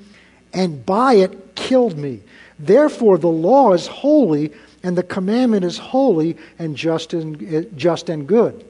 [0.52, 2.20] and by it killed me.
[2.60, 4.52] Therefore, the law is holy,
[4.84, 8.64] and the commandment is holy and just and, eh, just and good.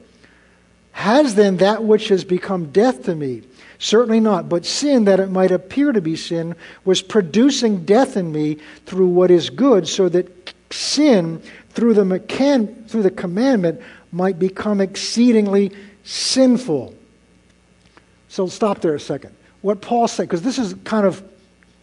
[0.95, 3.41] Has then that which has become death to me?
[3.79, 4.47] Certainly not.
[4.47, 6.55] But sin, that it might appear to be sin,
[6.85, 12.87] was producing death in me through what is good, so that sin, through the, mechan-
[12.87, 13.81] through the commandment,
[14.13, 15.73] might become exceedingly
[16.05, 16.95] sinful.
[18.29, 19.35] So stop there a second.
[19.61, 21.21] What Paul said, because this is kind of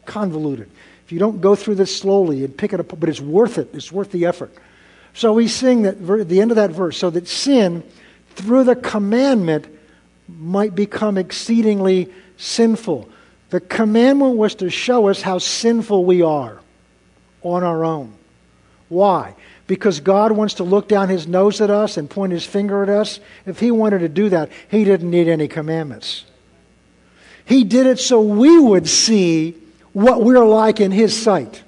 [0.06, 0.70] convoluted.
[1.04, 3.74] If you don't go through this slowly and pick it up, but it's worth it,
[3.74, 4.54] it's worth the effort.
[5.12, 7.82] So we sing that at the end of that verse, so that sin
[8.34, 9.66] through the commandment
[10.28, 13.08] might become exceedingly sinful.
[13.50, 16.60] The commandment was to show us how sinful we are
[17.42, 18.14] on our own.
[18.88, 19.34] Why?
[19.66, 22.88] Because God wants to look down his nose at us and point his finger at
[22.88, 23.20] us.
[23.46, 26.24] If he wanted to do that, he didn't need any commandments.
[27.44, 29.56] He did it so we would see
[29.92, 31.62] what we're like in his sight.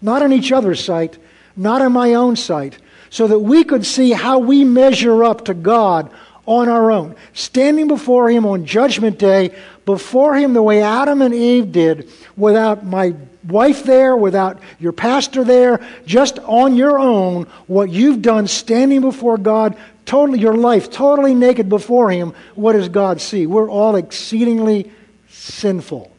[0.00, 1.18] Not in each other's sight,
[1.56, 2.78] not in my own sight,
[3.10, 6.10] so that we could see how we measure up to God
[6.46, 7.16] on our own.
[7.32, 12.86] Standing before Him on Judgment Day, before Him the way Adam and Eve did, without
[12.86, 13.14] my
[13.46, 19.38] wife there, without your pastor there, just on your own, what you've done standing before
[19.38, 23.46] God, totally, your life totally naked before Him, what does God see?
[23.46, 24.90] We're all exceedingly
[25.28, 26.10] sinful.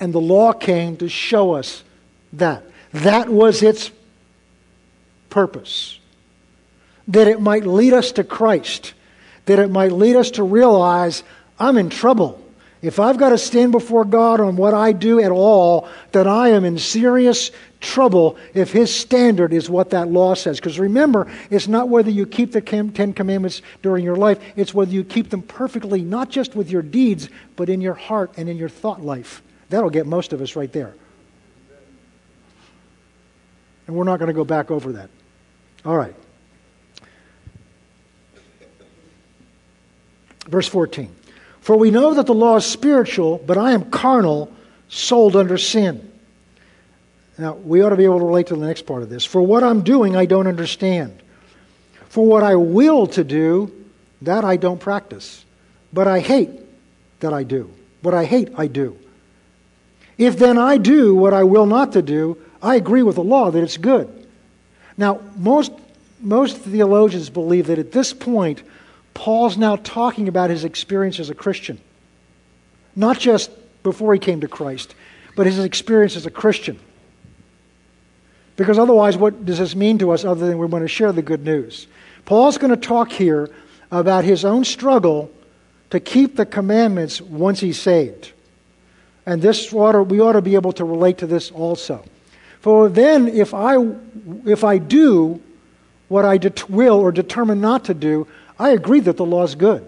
[0.00, 1.84] And the law came to show us
[2.32, 2.64] that.
[2.92, 3.90] That was its
[5.34, 5.98] purpose.
[7.08, 8.94] That it might lead us to Christ.
[9.46, 11.24] That it might lead us to realize
[11.58, 12.40] I'm in trouble.
[12.82, 16.50] If I've got to stand before God on what I do at all, then I
[16.50, 20.60] am in serious trouble if His standard is what that law says.
[20.60, 24.92] Because remember, it's not whether you keep the Ten Commandments during your life, it's whether
[24.92, 28.56] you keep them perfectly, not just with your deeds, but in your heart and in
[28.56, 29.42] your thought life.
[29.68, 30.94] That'll get most of us right there.
[33.86, 35.10] And we're not going to go back over that.
[35.84, 36.14] All right.
[40.46, 41.14] Verse 14.
[41.60, 44.52] For we know that the law is spiritual, but I am carnal,
[44.88, 46.10] sold under sin.
[47.38, 49.24] Now, we ought to be able to relate to the next part of this.
[49.24, 51.20] For what I'm doing, I don't understand.
[52.08, 53.72] For what I will to do,
[54.22, 55.44] that I don't practice.
[55.92, 56.50] But I hate
[57.20, 57.70] that I do.
[58.02, 58.98] What I hate, I do.
[60.16, 63.50] If then I do what I will not to do, I agree with the law
[63.50, 64.23] that it's good.
[64.96, 65.72] Now, most,
[66.20, 68.62] most theologians believe that at this point,
[69.12, 71.80] Paul's now talking about his experience as a Christian.
[72.96, 73.50] Not just
[73.82, 74.94] before he came to Christ,
[75.36, 76.78] but his experience as a Christian.
[78.56, 81.22] Because otherwise, what does this mean to us other than we want to share the
[81.22, 81.86] good news?
[82.24, 83.50] Paul's going to talk here
[83.90, 85.30] about his own struggle
[85.90, 88.32] to keep the commandments once he's saved.
[89.26, 92.04] And this ought to, we ought to be able to relate to this also.
[92.64, 93.76] For then, if I,
[94.46, 95.42] if I do
[96.08, 98.26] what I det- will or determine not to do,
[98.58, 99.84] I agree that the law is good.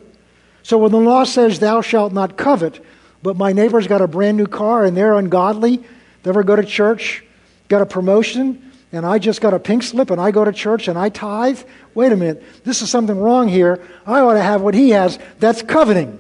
[0.63, 2.85] So when the law says, Thou shalt not covet,
[3.23, 5.79] but my neighbor's got a brand new car and they're ungodly,
[6.23, 7.25] they ever go to church,
[7.69, 10.87] got a promotion, and I just got a pink slip and I go to church
[10.87, 11.61] and I tithe.
[11.95, 13.83] Wait a minute, this is something wrong here.
[14.05, 15.19] I ought to have what he has.
[15.39, 16.19] That's coveting.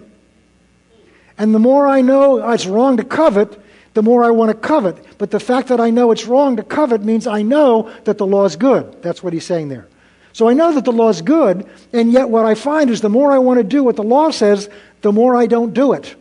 [1.36, 3.60] And the more I know it's wrong to covet,
[3.96, 5.02] the more I want to covet.
[5.16, 8.26] But the fact that I know it's wrong to covet means I know that the
[8.26, 9.00] law is good.
[9.00, 9.88] That's what he's saying there.
[10.34, 13.08] So I know that the law is good, and yet what I find is the
[13.08, 14.68] more I want to do what the law says,
[15.00, 16.14] the more I don't do it.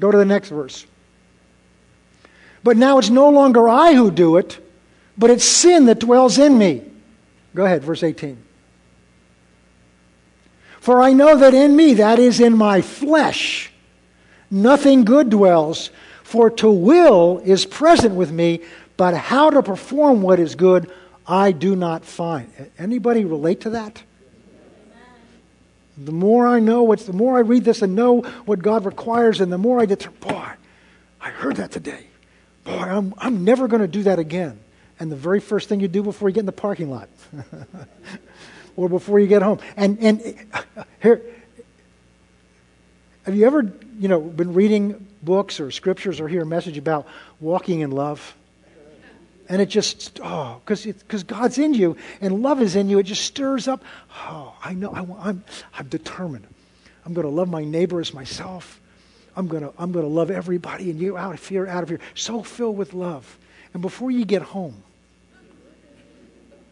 [0.00, 0.86] Go to the next verse.
[2.64, 4.58] But now it's no longer I who do it,
[5.16, 6.82] but it's sin that dwells in me.
[7.54, 8.42] Go ahead, verse 18.
[10.80, 13.70] For I know that in me, that is in my flesh,
[14.50, 15.90] nothing good dwells.
[16.28, 18.60] For to will is present with me,
[18.98, 20.92] but how to perform what is good
[21.26, 22.52] I do not find.
[22.78, 24.02] Anybody relate to that?
[25.96, 29.40] The more I know what's, the more I read this and know what God requires,
[29.40, 30.48] and the more I determine, boy,
[31.18, 32.08] I heard that today.
[32.62, 34.60] Boy, I'm, I'm never going to do that again.
[35.00, 37.08] And the very first thing you do before you get in the parking lot
[38.76, 39.60] or before you get home.
[39.78, 41.22] And, and eh, here,
[43.28, 47.06] have you ever, you know, been reading books or scriptures or hear a message about
[47.40, 48.34] walking in love?
[49.50, 53.26] And it just, oh, because God's in you and love is in you, it just
[53.26, 53.84] stirs up.
[54.14, 56.46] Oh, I know, I, I'm, I'm determined.
[57.04, 58.80] I'm going to love my neighbor as myself.
[59.36, 61.90] I'm going to, I'm going to love everybody and you out of here, out of
[61.90, 62.00] here.
[62.14, 63.38] So filled with love.
[63.74, 64.82] And before you get home,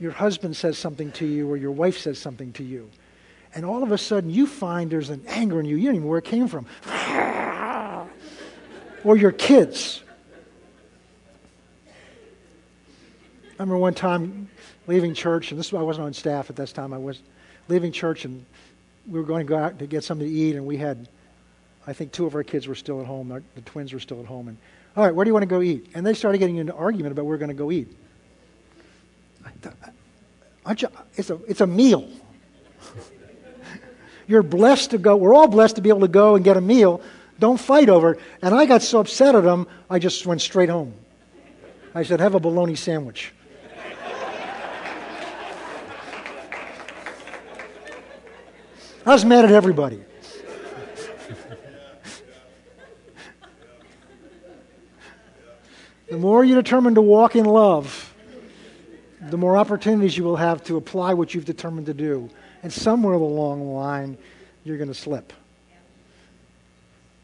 [0.01, 2.91] your husband says something to you or your wife says something to you
[3.57, 5.77] and all of a sudden you find there's an anger in you.
[5.77, 6.67] You don't even know where it came from.
[9.03, 10.03] or your kids.
[13.59, 14.51] I remember one time
[14.87, 16.93] leaving church, and this is why I wasn't on staff at this time.
[16.93, 17.23] I was
[17.69, 18.45] leaving church, and
[19.09, 21.09] we were going to go out to get something to eat, and we had,
[21.87, 23.43] I think, two of our kids were still at home.
[23.55, 24.59] The twins were still at home, and
[24.97, 25.91] all right, where do you want to go eat?
[25.95, 27.89] And they started getting into an argument about where we're going to go eat.
[31.15, 32.07] It's a, it's a meal.
[34.27, 35.17] You're blessed to go.
[35.17, 37.01] We're all blessed to be able to go and get a meal.
[37.39, 38.21] Don't fight over it.
[38.43, 40.95] And I got so upset at them, I just went straight home.
[41.95, 43.33] I said, Have a bologna sandwich.
[49.07, 50.03] I was mad at everybody.
[56.11, 58.16] the more you determine to walk in love,
[59.31, 62.31] the more opportunities you will have to apply what you've determined to do
[62.63, 64.19] and somewhere along the line,
[64.65, 65.33] you're going to slip.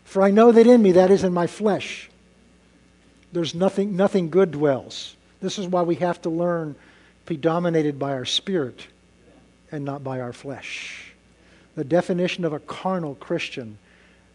[0.04, 2.10] For I know that in me, that is in my flesh,
[3.32, 5.16] there's nothing, nothing good dwells.
[5.40, 6.80] This is why we have to learn to
[7.26, 8.86] be dominated by our spirit
[9.70, 11.12] and not by our flesh.
[11.74, 13.78] The definition of a carnal Christian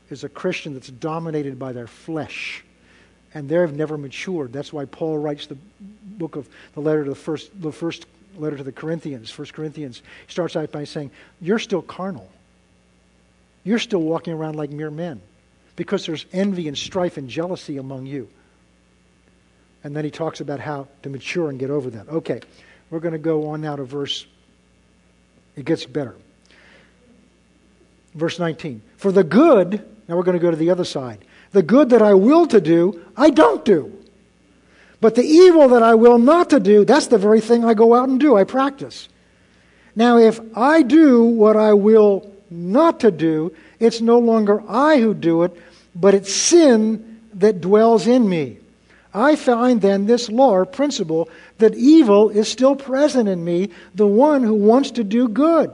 [0.10, 2.64] is a Christian that's dominated by their flesh.
[3.34, 4.52] And they've never matured.
[4.52, 5.58] That's why Paul writes the
[6.18, 8.06] book of the letter to the first, the first
[8.38, 11.12] letter to the Corinthians, 1 Corinthians, starts out by saying,
[11.42, 12.30] You're still carnal.
[13.64, 15.22] You're still walking around like mere men
[15.76, 18.30] because there's envy and strife and jealousy among you.
[19.84, 22.08] And then he talks about how to mature and get over that.
[22.10, 22.42] Okay,
[22.90, 24.26] we're going to go on now to verse,
[25.56, 26.16] it gets better.
[28.16, 28.82] Verse 19.
[28.98, 31.24] For the good, now we're going to go to the other side.
[31.52, 33.94] The good that I will to do, I don't do.
[35.00, 37.94] But the evil that I will not to do, that's the very thing I go
[37.94, 38.36] out and do.
[38.36, 39.10] I practice.
[39.96, 45.14] Now, if I do what I will not to do, it's no longer I who
[45.14, 45.56] do it,
[45.96, 48.58] but it's sin that dwells in me.
[49.14, 54.08] I find then this law or principle that evil is still present in me, the
[54.08, 55.72] one who wants to do good.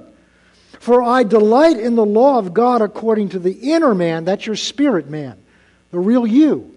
[0.80, 4.56] For I delight in the law of God according to the inner man, that's your
[4.56, 5.38] spirit man,
[5.92, 6.73] the real you.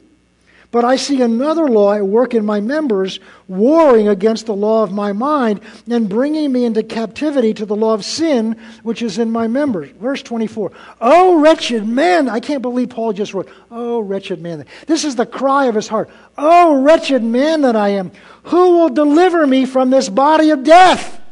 [0.77, 3.19] But I see another law at work in my members,
[3.49, 7.95] warring against the law of my mind and bringing me into captivity to the law
[7.95, 9.89] of sin which is in my members.
[9.93, 10.71] Verse 24.
[11.01, 12.29] Oh, wretched man.
[12.29, 14.67] I can't believe Paul just wrote, Oh, wretched man.
[14.87, 16.11] This is the cry of his heart.
[16.37, 18.13] Oh, wretched man that I am.
[18.43, 21.23] Who will deliver me from this body of death?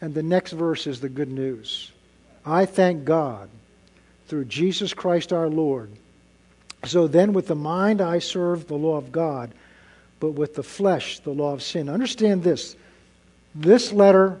[0.00, 1.90] And the next verse is the good news.
[2.46, 3.50] I thank God
[4.28, 5.90] through Jesus Christ our Lord
[6.84, 9.52] so then, with the mind, I serve the law of God,
[10.18, 11.88] but with the flesh, the law of sin.
[11.88, 12.76] Understand this
[13.54, 14.38] this letter,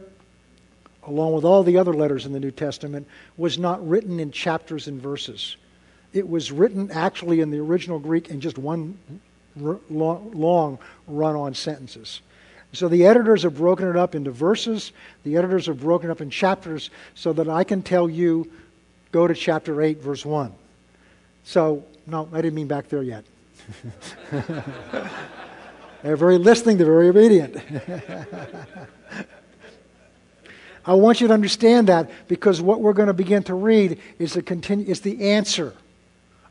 [1.02, 4.86] along with all the other letters in the New Testament, was not written in chapters
[4.86, 5.56] and verses.
[6.12, 8.98] It was written actually in the original Greek in just one
[9.56, 12.20] long run on sentences.
[12.72, 14.92] So the editors have broken it up into verses,
[15.24, 18.50] the editors have broken it up in chapters so that I can tell you
[19.10, 20.52] go to chapter 8, verse 1.
[21.42, 23.24] So no, I didn't mean back there yet.
[26.02, 27.56] they're very listening, they're very obedient.
[30.86, 34.32] I want you to understand that because what we're going to begin to read is
[34.32, 35.74] the, continu- is the answer.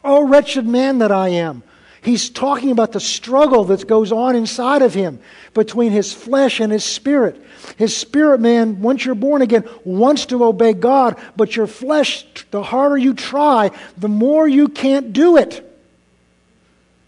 [0.03, 1.63] Oh, wretched man that I am.
[2.01, 5.19] He's talking about the struggle that goes on inside of him
[5.53, 7.41] between his flesh and his spirit.
[7.77, 12.63] His spirit man, once you're born again, wants to obey God, but your flesh, the
[12.63, 15.65] harder you try, the more you can't do it.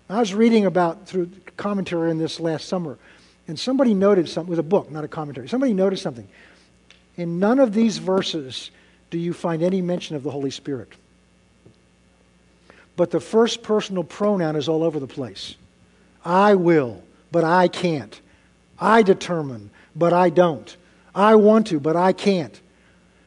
[0.10, 2.98] I was reading about through commentary in this last summer,
[3.48, 5.48] and somebody noted something with a book, not a commentary.
[5.48, 6.28] Somebody noticed something.
[7.16, 8.72] In none of these verses
[9.10, 10.94] do you find any mention of the Holy Spirit
[13.02, 15.56] but the first personal pronoun is all over the place.
[16.24, 18.22] I will, but I can't.
[18.78, 20.78] I determine, but I don't.
[21.16, 22.62] I want to, but I can't.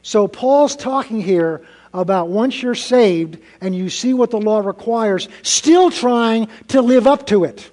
[0.04, 1.60] So Paul's talking here
[1.92, 7.08] about once you're saved and you see what the law requires, still trying to live
[7.08, 7.68] up to it.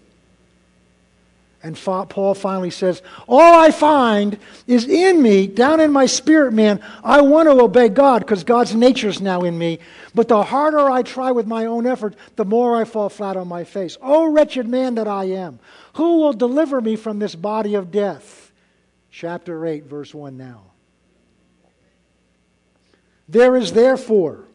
[1.63, 6.81] And Paul finally says, All I find is in me, down in my spirit, man.
[7.03, 9.77] I want to obey God because God's nature is now in me.
[10.15, 13.47] But the harder I try with my own effort, the more I fall flat on
[13.47, 13.95] my face.
[14.01, 15.59] Oh, wretched man that I am.
[15.93, 18.51] Who will deliver me from this body of death?
[19.11, 20.63] Chapter 8, verse 1 now.
[23.29, 24.45] There is therefore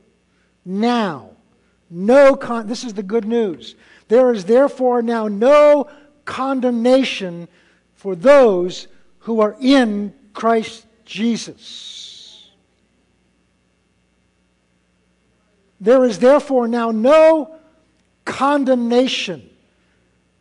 [0.64, 1.30] now
[1.88, 3.76] no con- this is the good news.
[4.08, 5.88] There is therefore now no
[6.26, 7.48] condemnation
[7.94, 8.88] for those
[9.20, 12.50] who are in Christ Jesus.
[15.80, 17.56] There is therefore now no
[18.24, 19.48] condemnation.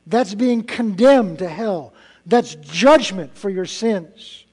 [0.08, 1.94] That's being condemned to hell.
[2.26, 4.46] That's judgment for your sins.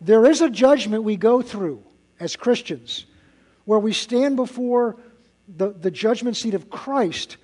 [0.00, 1.82] There is a judgment we go through
[2.20, 3.06] as Christians
[3.64, 4.96] where we stand before
[5.56, 7.36] the, the judgment seat of Christ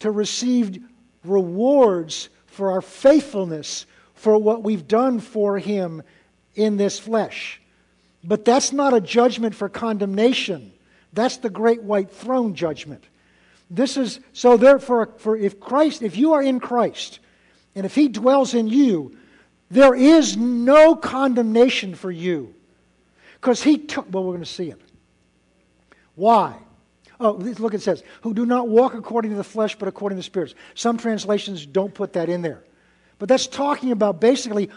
[0.00, 0.82] to receive
[1.24, 6.02] rewards for our faithfulness for what we've done for Him
[6.54, 7.60] in this flesh.
[8.22, 10.72] But that's not a judgment for condemnation.
[11.12, 13.04] That's the great white throne judgment.
[13.70, 17.18] This is so therefore for if Christ if you are in Christ
[17.74, 19.16] and if he dwells in you
[19.70, 22.54] there is no condemnation for you
[23.34, 24.80] because he took well we're going to see it.
[26.14, 26.56] Why?
[27.20, 30.20] Oh, look, it says, who do not walk according to the flesh, but according to
[30.20, 30.54] the spirits.
[30.74, 32.64] Some translations don't put that in there.
[33.18, 34.70] But that's talking about basically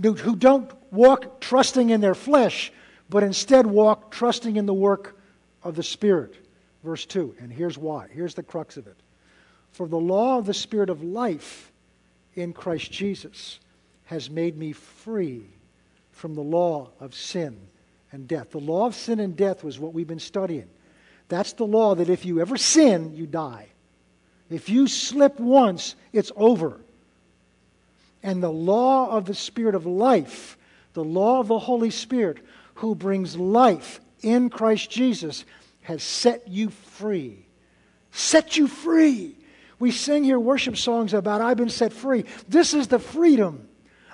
[0.00, 2.72] who don't walk trusting in their flesh,
[3.08, 5.18] but instead walk trusting in the work
[5.62, 6.34] of the Spirit.
[6.82, 7.36] Verse 2.
[7.40, 8.08] And here's why.
[8.12, 8.96] Here's the crux of it.
[9.70, 11.72] For the law of the Spirit of life
[12.34, 13.60] in Christ Jesus
[14.04, 15.44] has made me free
[16.10, 17.58] from the law of sin
[18.10, 18.50] and death.
[18.50, 20.68] The law of sin and death was what we've been studying.
[21.28, 23.68] That's the law that if you ever sin, you die.
[24.50, 26.80] If you slip once, it's over.
[28.22, 30.56] And the law of the Spirit of life,
[30.94, 32.38] the law of the Holy Spirit,
[32.74, 35.44] who brings life in Christ Jesus,
[35.82, 37.46] has set you free.
[38.10, 39.36] Set you free.
[39.78, 42.24] We sing here worship songs about I've been set free.
[42.48, 43.67] This is the freedom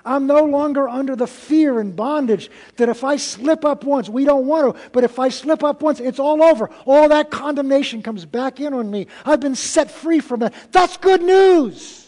[0.05, 4.23] I'm no longer under the fear and bondage that if I slip up once, we
[4.23, 6.69] don't want to, but if I slip up once, it's all over.
[6.85, 9.07] All that condemnation comes back in on me.
[9.25, 10.53] I've been set free from that.
[10.71, 12.05] That's good news.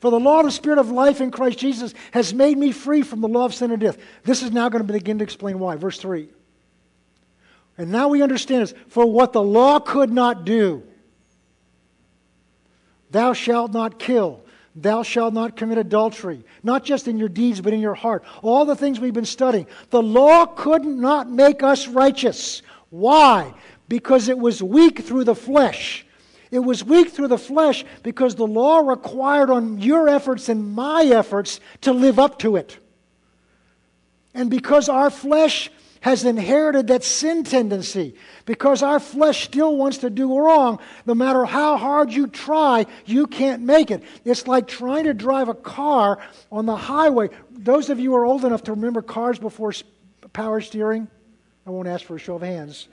[0.00, 3.00] For the law of the Spirit of life in Christ Jesus has made me free
[3.00, 3.96] from the law of sin and death.
[4.22, 5.76] This is now going to begin to explain why.
[5.76, 6.28] Verse 3.
[7.78, 8.74] And now we understand this.
[8.88, 10.82] For what the law could not do,
[13.10, 14.43] thou shalt not kill,
[14.76, 18.24] Thou shalt not commit adultery, not just in your deeds, but in your heart.
[18.42, 19.66] All the things we've been studying.
[19.90, 22.62] The law could not make us righteous.
[22.90, 23.54] Why?
[23.88, 26.04] Because it was weak through the flesh.
[26.50, 31.02] It was weak through the flesh because the law required on your efforts and my
[31.04, 32.78] efforts to live up to it.
[34.34, 35.70] And because our flesh
[36.04, 40.78] has inherited that sin tendency because our flesh still wants to do wrong.
[41.06, 44.02] No matter how hard you try, you can't make it.
[44.22, 46.18] It's like trying to drive a car
[46.52, 47.30] on the highway.
[47.50, 49.72] Those of you who are old enough to remember cars before
[50.34, 51.08] power steering,
[51.66, 52.86] I won't ask for a show of hands.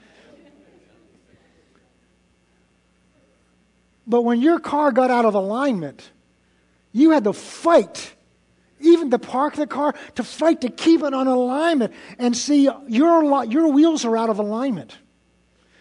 [4.06, 6.10] But when your car got out of alignment,
[6.92, 8.14] you had to fight
[8.82, 11.92] even to park the car, to fight to keep it on alignment.
[12.18, 14.96] And see, your, your wheels are out of alignment.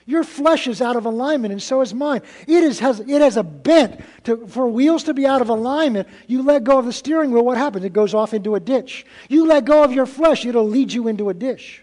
[0.05, 2.21] Your flesh is out of alignment, and so is mine.
[2.47, 4.01] It, is, has, it has a bent.
[4.25, 7.45] To, for wheels to be out of alignment, you let go of the steering wheel,
[7.45, 7.85] what happens?
[7.85, 9.05] It goes off into a ditch.
[9.29, 11.80] You let go of your flesh, it'll lead you into a ditch.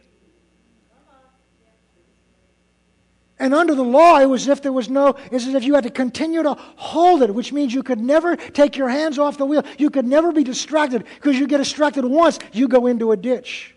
[3.40, 5.74] And under the law, it was as if there was no, it's as if you
[5.74, 9.38] had to continue to hold it, which means you could never take your hands off
[9.38, 9.64] the wheel.
[9.78, 13.76] You could never be distracted because you get distracted once, you go into a ditch.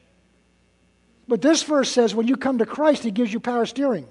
[1.28, 4.07] But this verse says when you come to Christ, He gives you power steering.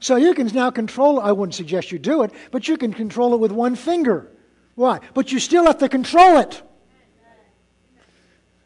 [0.00, 3.34] So you can now control I wouldn't suggest you do it, but you can control
[3.34, 4.32] it with one finger.
[4.74, 4.98] Why?
[5.14, 6.60] But you still have to control it.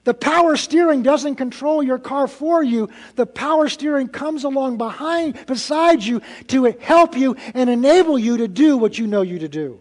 [0.07, 2.91] The power steering doesn't control your car for you.
[3.17, 8.47] The power steering comes along behind, beside you to help you and enable you to
[8.47, 9.81] do what you know you to do.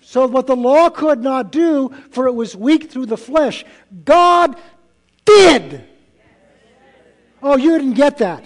[0.00, 3.64] So, what the law could not do, for it was weak through the flesh,
[4.04, 4.56] God
[5.24, 5.84] did.
[7.44, 8.44] Oh, you didn't get that.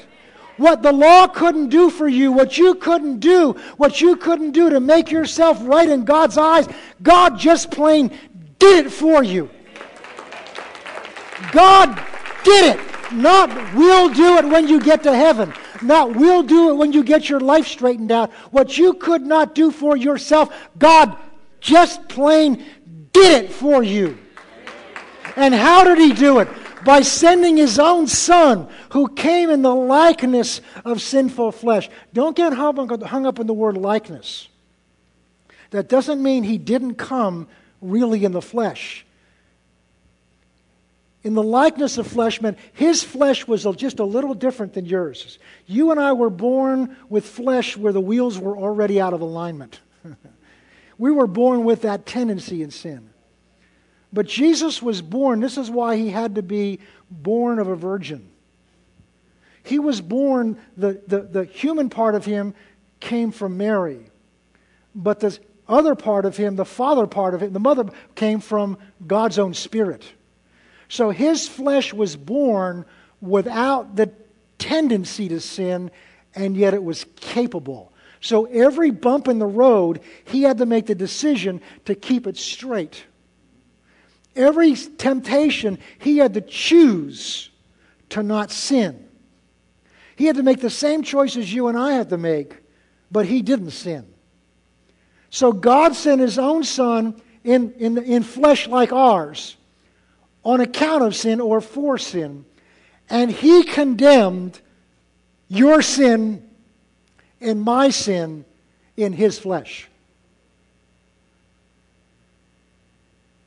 [0.58, 4.68] What the law couldn't do for you, what you couldn't do, what you couldn't do
[4.68, 6.68] to make yourself right in God's eyes,
[7.02, 8.10] God just plain
[8.58, 9.48] did it for you.
[11.52, 12.00] God
[12.44, 13.12] did it.
[13.12, 15.52] Not we'll do it when you get to heaven.
[15.80, 18.30] Not we'll do it when you get your life straightened out.
[18.52, 21.16] What you could not do for yourself, God
[21.60, 22.64] just plain
[23.12, 24.18] did it for you.
[25.36, 26.48] And how did he do it?
[26.84, 31.88] By sending his own son who came in the likeness of sinful flesh.
[32.12, 34.48] Don't get hung up in the word likeness.
[35.70, 37.48] That doesn't mean he didn't come
[37.80, 39.04] really in the flesh
[41.24, 45.38] in the likeness of flesh meant his flesh was just a little different than yours.
[45.66, 49.80] You and I were born with flesh where the wheels were already out of alignment.
[50.98, 53.10] we were born with that tendency in sin.
[54.12, 58.30] But Jesus was born, this is why he had to be born of a virgin.
[59.64, 62.54] He was born, the, the, the human part of him
[63.00, 64.10] came from Mary.
[64.94, 65.38] But the
[65.68, 69.52] other part of him, the father part of him, the mother came from God's own
[69.52, 70.04] spirit.
[70.88, 72.84] So his flesh was born
[73.20, 74.10] without the
[74.58, 75.90] tendency to sin,
[76.34, 77.92] and yet it was capable.
[78.20, 82.36] So every bump in the road, he had to make the decision to keep it
[82.36, 83.04] straight.
[84.34, 87.50] Every temptation, he had to choose
[88.10, 89.06] to not sin.
[90.16, 92.56] He had to make the same choices you and I had to make,
[93.10, 94.06] but he didn't sin.
[95.30, 99.57] So God sent his own son in, in, in flesh like ours
[100.44, 102.44] on account of sin or for sin.
[103.10, 104.60] And he condemned
[105.48, 106.48] your sin
[107.40, 108.44] and my sin
[108.96, 109.88] in his flesh.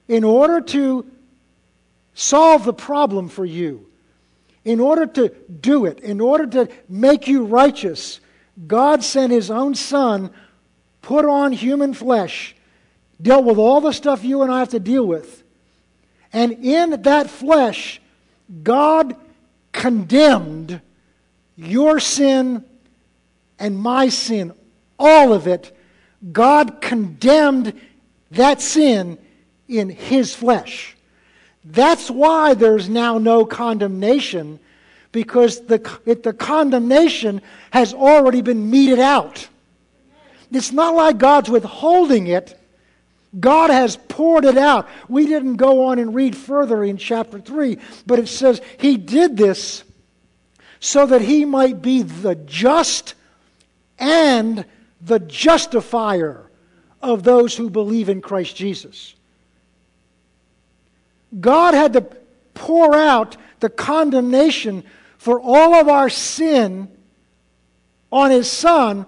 [0.08, 1.06] In order to
[2.14, 3.88] solve the problem for you,
[4.66, 8.20] in order to do it, in order to make you righteous,
[8.68, 10.32] God sent his own son,
[11.02, 12.56] put on human flesh,
[13.22, 15.41] dealt with all the stuff you and I have to deal with
[16.34, 18.02] and in that flesh,
[18.64, 19.16] God
[19.72, 20.82] condemned
[21.56, 22.64] your sin
[23.60, 24.54] and my sin,
[24.98, 25.78] all of it.
[26.32, 27.80] God condemned
[28.32, 29.18] that sin
[29.68, 30.96] in his flesh.
[31.64, 34.60] That's why there's now no condemnation,
[35.12, 39.48] because the, it, the condemnation has already been meted out.
[40.52, 42.60] It's not like God's withholding it.
[43.40, 44.90] God has poured it out.
[45.08, 49.38] We didn't go on and read further in chapter 3, but it says he did
[49.38, 49.84] this
[50.80, 53.14] so that he might be the just
[53.98, 54.66] and
[55.00, 56.50] the justifier
[57.02, 59.16] of those who believe in Christ Jesus.
[61.40, 62.02] God had to
[62.54, 64.84] pour out the condemnation
[65.18, 66.90] for all of our sin
[68.12, 69.06] on his son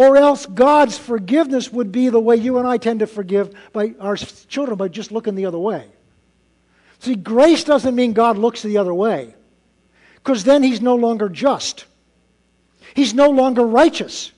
[0.00, 3.94] or else God's forgiveness would be the way you and I tend to forgive by
[4.00, 5.88] our children by just looking the other way.
[7.00, 9.34] See, grace doesn't mean God looks the other way,
[10.14, 11.84] because then he's no longer just.
[12.94, 14.32] He's no longer righteous.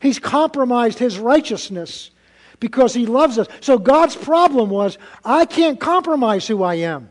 [0.00, 2.10] He's compromised his righteousness
[2.58, 3.46] because he loves us.
[3.60, 7.08] So God's problem was I can't compromise who I am.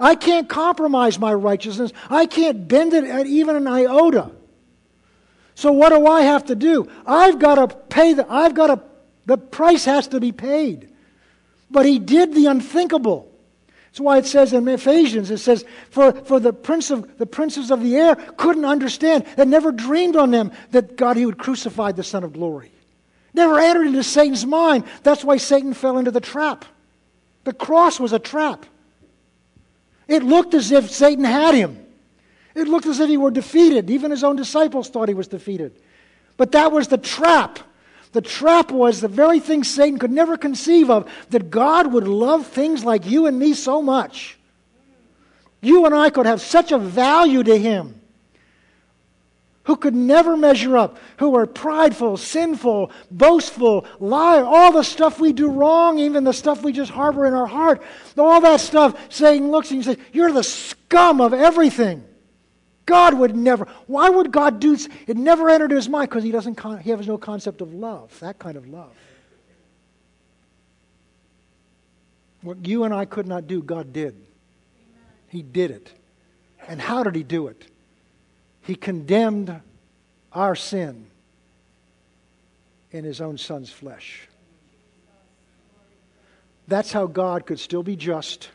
[0.00, 1.92] I can't compromise my righteousness.
[2.08, 4.30] I can't bend it at even an iota.
[5.54, 6.88] So what do I have to do?
[7.06, 8.82] I've got to pay the I've got to
[9.26, 10.88] the price has to be paid.
[11.70, 13.28] But he did the unthinkable.
[13.86, 17.70] That's why it says in Ephesians, it says, for, for the prince of the princes
[17.70, 21.92] of the air couldn't understand, had never dreamed on them that God he would crucify
[21.92, 22.72] the Son of Glory.
[23.34, 24.84] Never entered into Satan's mind.
[25.02, 26.64] That's why Satan fell into the trap.
[27.44, 28.66] The cross was a trap.
[30.08, 31.81] It looked as if Satan had him.
[32.54, 33.90] It looked as if he were defeated.
[33.90, 35.72] Even his own disciples thought he was defeated.
[36.36, 37.58] But that was the trap.
[38.12, 42.46] The trap was the very thing Satan could never conceive of that God would love
[42.46, 44.38] things like you and me so much.
[45.62, 48.00] You and I could have such a value to him
[49.64, 55.32] who could never measure up, who are prideful, sinful, boastful, lie, all the stuff we
[55.32, 57.80] do wrong, even the stuff we just harbor in our heart,
[58.18, 62.04] all that stuff, Satan looks and he says, You're the scum of everything.
[62.92, 63.66] God would never.
[63.86, 65.16] Why would God do it?
[65.16, 66.60] Never entered his mind because he doesn't.
[66.82, 68.14] He has no concept of love.
[68.20, 68.92] That kind of love.
[72.42, 74.14] What you and I could not do, God did.
[75.28, 75.90] He did it.
[76.68, 77.64] And how did he do it?
[78.60, 79.58] He condemned
[80.30, 81.06] our sin
[82.90, 84.28] in his own son's flesh.
[86.68, 88.50] That's how God could still be just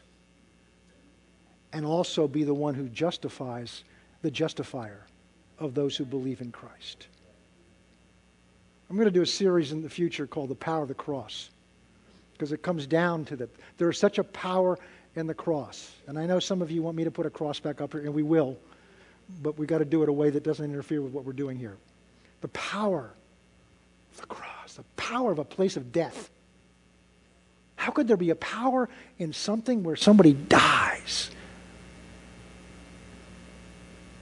[1.74, 3.84] and also be the one who justifies
[4.22, 5.06] the justifier.
[5.60, 7.08] of those who believe in Christ.
[8.90, 11.50] I'm going to do a series in the future called The Power of the Cross
[12.34, 13.50] because it comes down to that.
[13.78, 14.78] There is such a power
[15.16, 15.92] in the cross.
[16.06, 18.02] And I know some of you want me to put a cross back up here,
[18.02, 18.58] and we will,
[19.42, 21.58] but we've got to do it a way that doesn't interfere with what we're doing
[21.58, 21.76] here.
[22.42, 23.10] The power
[24.12, 26.30] of the cross, the power of a place of death.
[27.76, 28.88] How could there be a power
[29.18, 31.32] in something where somebody dies?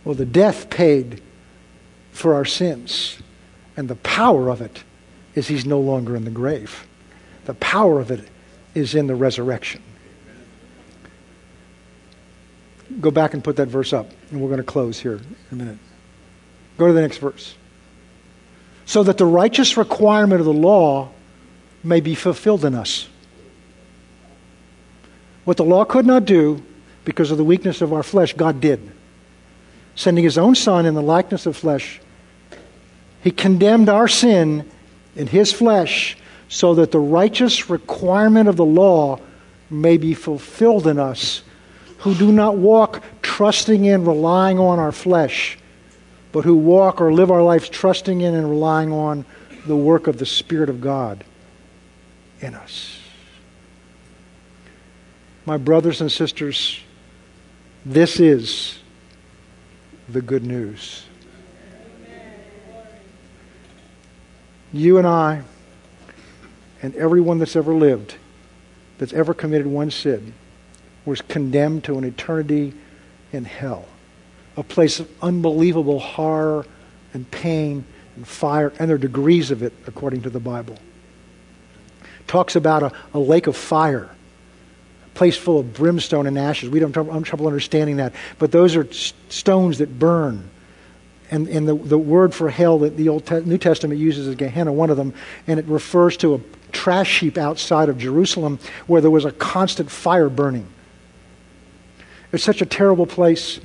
[0.06, 1.22] Well, the death paid
[2.12, 3.18] for our sins.
[3.76, 4.84] And the power of it
[5.34, 6.88] is he's no longer in the grave.
[7.46, 8.28] The power of it
[8.74, 9.82] is in the resurrection.
[13.02, 15.56] Go back and put that verse up, and we're going to close here in a
[15.56, 15.78] minute.
[16.78, 17.56] Go to the next verse.
[18.86, 21.10] So that the righteous requirement of the law
[21.84, 23.10] may be fulfilled in us.
[25.44, 26.64] What the law could not do
[27.04, 28.92] because of the weakness of our flesh, God did.
[29.96, 32.02] Sending his own Son in the likeness of flesh
[33.26, 34.70] he condemned our sin
[35.16, 36.16] in his flesh
[36.48, 39.20] so that the righteous requirement of the law
[39.68, 41.42] may be fulfilled in us
[41.98, 45.58] who do not walk trusting in, relying on our flesh,
[46.32, 49.26] but who walk or live our lives trusting in and relying on
[49.66, 51.24] the work of the Spirit of God
[52.42, 53.00] in us.
[55.48, 56.80] My brothers and sisters,
[57.84, 58.78] this is
[60.10, 61.06] the good news.
[64.76, 65.42] you and I,
[66.82, 68.16] and everyone that's ever lived,
[68.98, 70.34] that's ever committed one sin,
[71.06, 72.74] was condemned to an eternity
[73.32, 73.86] in hell.
[74.58, 76.66] A place of unbelievable horror
[77.14, 77.86] and pain
[78.16, 80.78] and fire, and there are degrees of it according to the Bible.
[82.28, 84.10] Talks about a, a lake of fire,
[85.16, 86.70] place full of brimstone and ashes.
[86.70, 90.50] We don't have trouble understanding that, but those are stones that burn
[91.32, 94.36] and, and the, the word for hell that the Old Te- New Testament uses is
[94.36, 95.14] Gehenna, one of them,
[95.48, 96.40] and it refers to a
[96.72, 100.68] trash heap outside of Jerusalem where there was a constant fire burning.
[102.32, 103.60] It's such a terrible place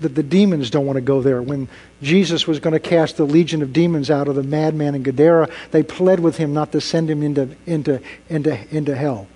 [0.00, 1.40] that the demons don't want to go there.
[1.40, 1.68] When
[2.02, 5.48] Jesus was going to cast the legion of demons out of the madman in Gadara,
[5.70, 9.26] they pled with him not to send him into, into, into, into hell,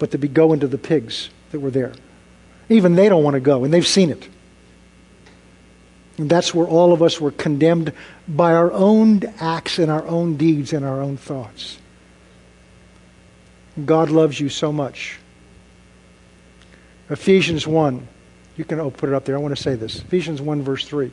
[0.00, 1.92] but to be, go into the pigs that were there.
[2.68, 4.28] Even they don't want to go, and they've seen it.
[6.18, 7.92] And that's where all of us were condemned
[8.26, 11.78] by our own acts and our own deeds and our own thoughts.
[13.84, 15.18] God loves you so much.
[17.08, 18.08] Ephesians 1.
[18.56, 19.36] You can oh, put it up there.
[19.36, 19.96] I want to say this.
[19.96, 21.10] Ephesians 1, verse 3.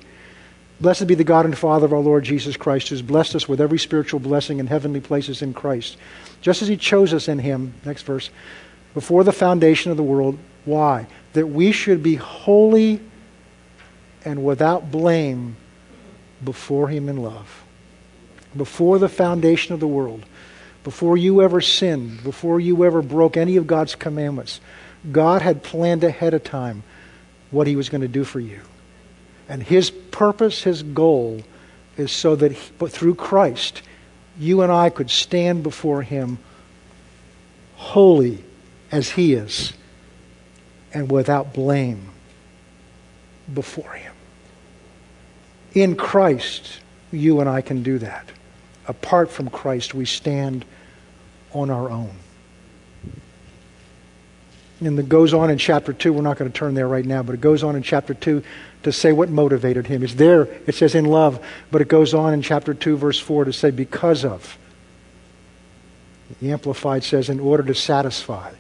[0.80, 3.60] Blessed be the God and Father of our Lord Jesus Christ, who's blessed us with
[3.60, 5.98] every spiritual blessing in heavenly places in Christ,
[6.42, 8.30] just as he chose us in him, next verse,
[8.98, 10.40] before the foundation of the world.
[10.66, 11.06] Why?
[11.34, 13.00] That we should be holy
[14.26, 15.56] and without blame
[16.44, 17.64] before Him in love.
[18.56, 20.26] Before the foundation of the world,
[20.84, 24.62] before you ever sinned, before you ever broke any of God's commandments,
[25.12, 26.82] God had planned ahead of time
[27.52, 28.62] what He was going to do for you.
[29.48, 31.44] And His purpose, His goal,
[31.98, 33.84] is so that he, but through Christ,
[34.40, 36.40] you and I could stand before Him
[37.76, 38.44] holy
[38.92, 39.74] as He is
[40.94, 42.10] and without blame
[43.54, 44.14] before Him.
[45.74, 46.80] In Christ,
[47.12, 48.28] you and I can do that.
[48.88, 50.66] Apart from Christ, we stand
[51.52, 52.12] on our own.
[54.80, 56.14] And it goes on in chapter 2.
[56.14, 58.44] We're not going to turn there right now, but it goes on in chapter 2
[58.84, 60.04] to say what motivated him.
[60.04, 63.46] It's there, it says in love, but it goes on in chapter 2, verse 4
[63.46, 64.58] to say because of.
[66.42, 68.52] The Amplified says, in order to satisfy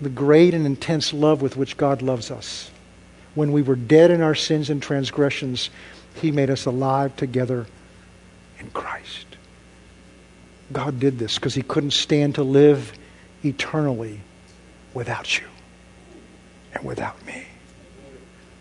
[0.00, 2.70] the great and intense love with which God loves us.
[3.34, 5.70] When we were dead in our sins and transgressions,
[6.14, 7.66] he made us alive together
[8.58, 9.26] in Christ.
[10.72, 12.92] God did this because He couldn't stand to live
[13.44, 14.20] eternally
[14.94, 15.46] without you
[16.74, 17.44] and without me.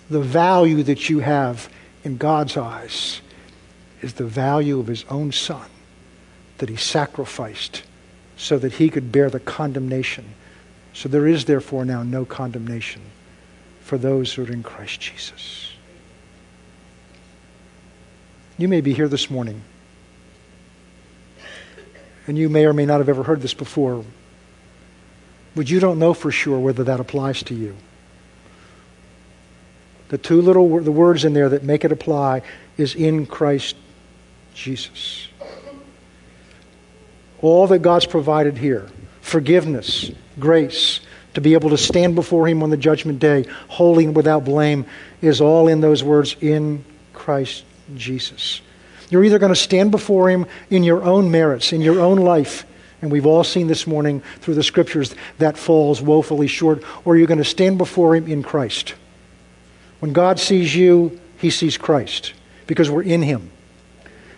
[0.09, 1.69] The value that you have
[2.03, 3.21] in God's eyes
[4.01, 5.67] is the value of His own Son
[6.59, 7.83] that He sacrificed
[8.37, 10.25] so that He could bear the condemnation.
[10.95, 13.01] So there is therefore now no condemnation
[13.81, 15.73] for those who are in Christ Jesus.
[18.57, 19.61] You may be here this morning,
[22.27, 24.05] and you may or may not have ever heard this before,
[25.53, 27.75] but you don't know for sure whether that applies to you.
[30.07, 32.41] The two little the words in there that make it apply
[32.77, 33.75] is in Christ
[34.53, 35.27] Jesus.
[37.41, 38.89] All that God's provided here,
[39.25, 40.99] forgiveness, grace,
[41.33, 44.85] to be able to stand before him on the judgment day, holy and without blame,
[45.21, 47.65] is all in those words in Christ
[47.95, 48.61] Jesus.
[49.09, 52.65] You're either going to stand before Him in your own merits, in your own life,
[53.01, 57.27] and we've all seen this morning through the scriptures that falls woefully short, or you're
[57.27, 58.95] going to stand before Him in Christ.
[59.99, 62.33] When God sees you, He sees Christ
[62.67, 63.51] because we're in Him.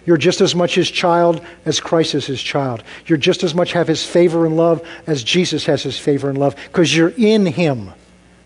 [0.08, 2.82] You're just as much His child as Christ is His child.
[3.06, 6.38] You're just as much have His favor and love as Jesus has His favor and
[6.40, 7.92] love because you're in Him.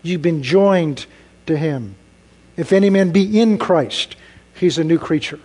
[0.02, 1.06] You've been joined
[1.46, 1.94] to Him.
[2.56, 4.16] If any man be in Christ,
[4.56, 5.38] he's a new creature.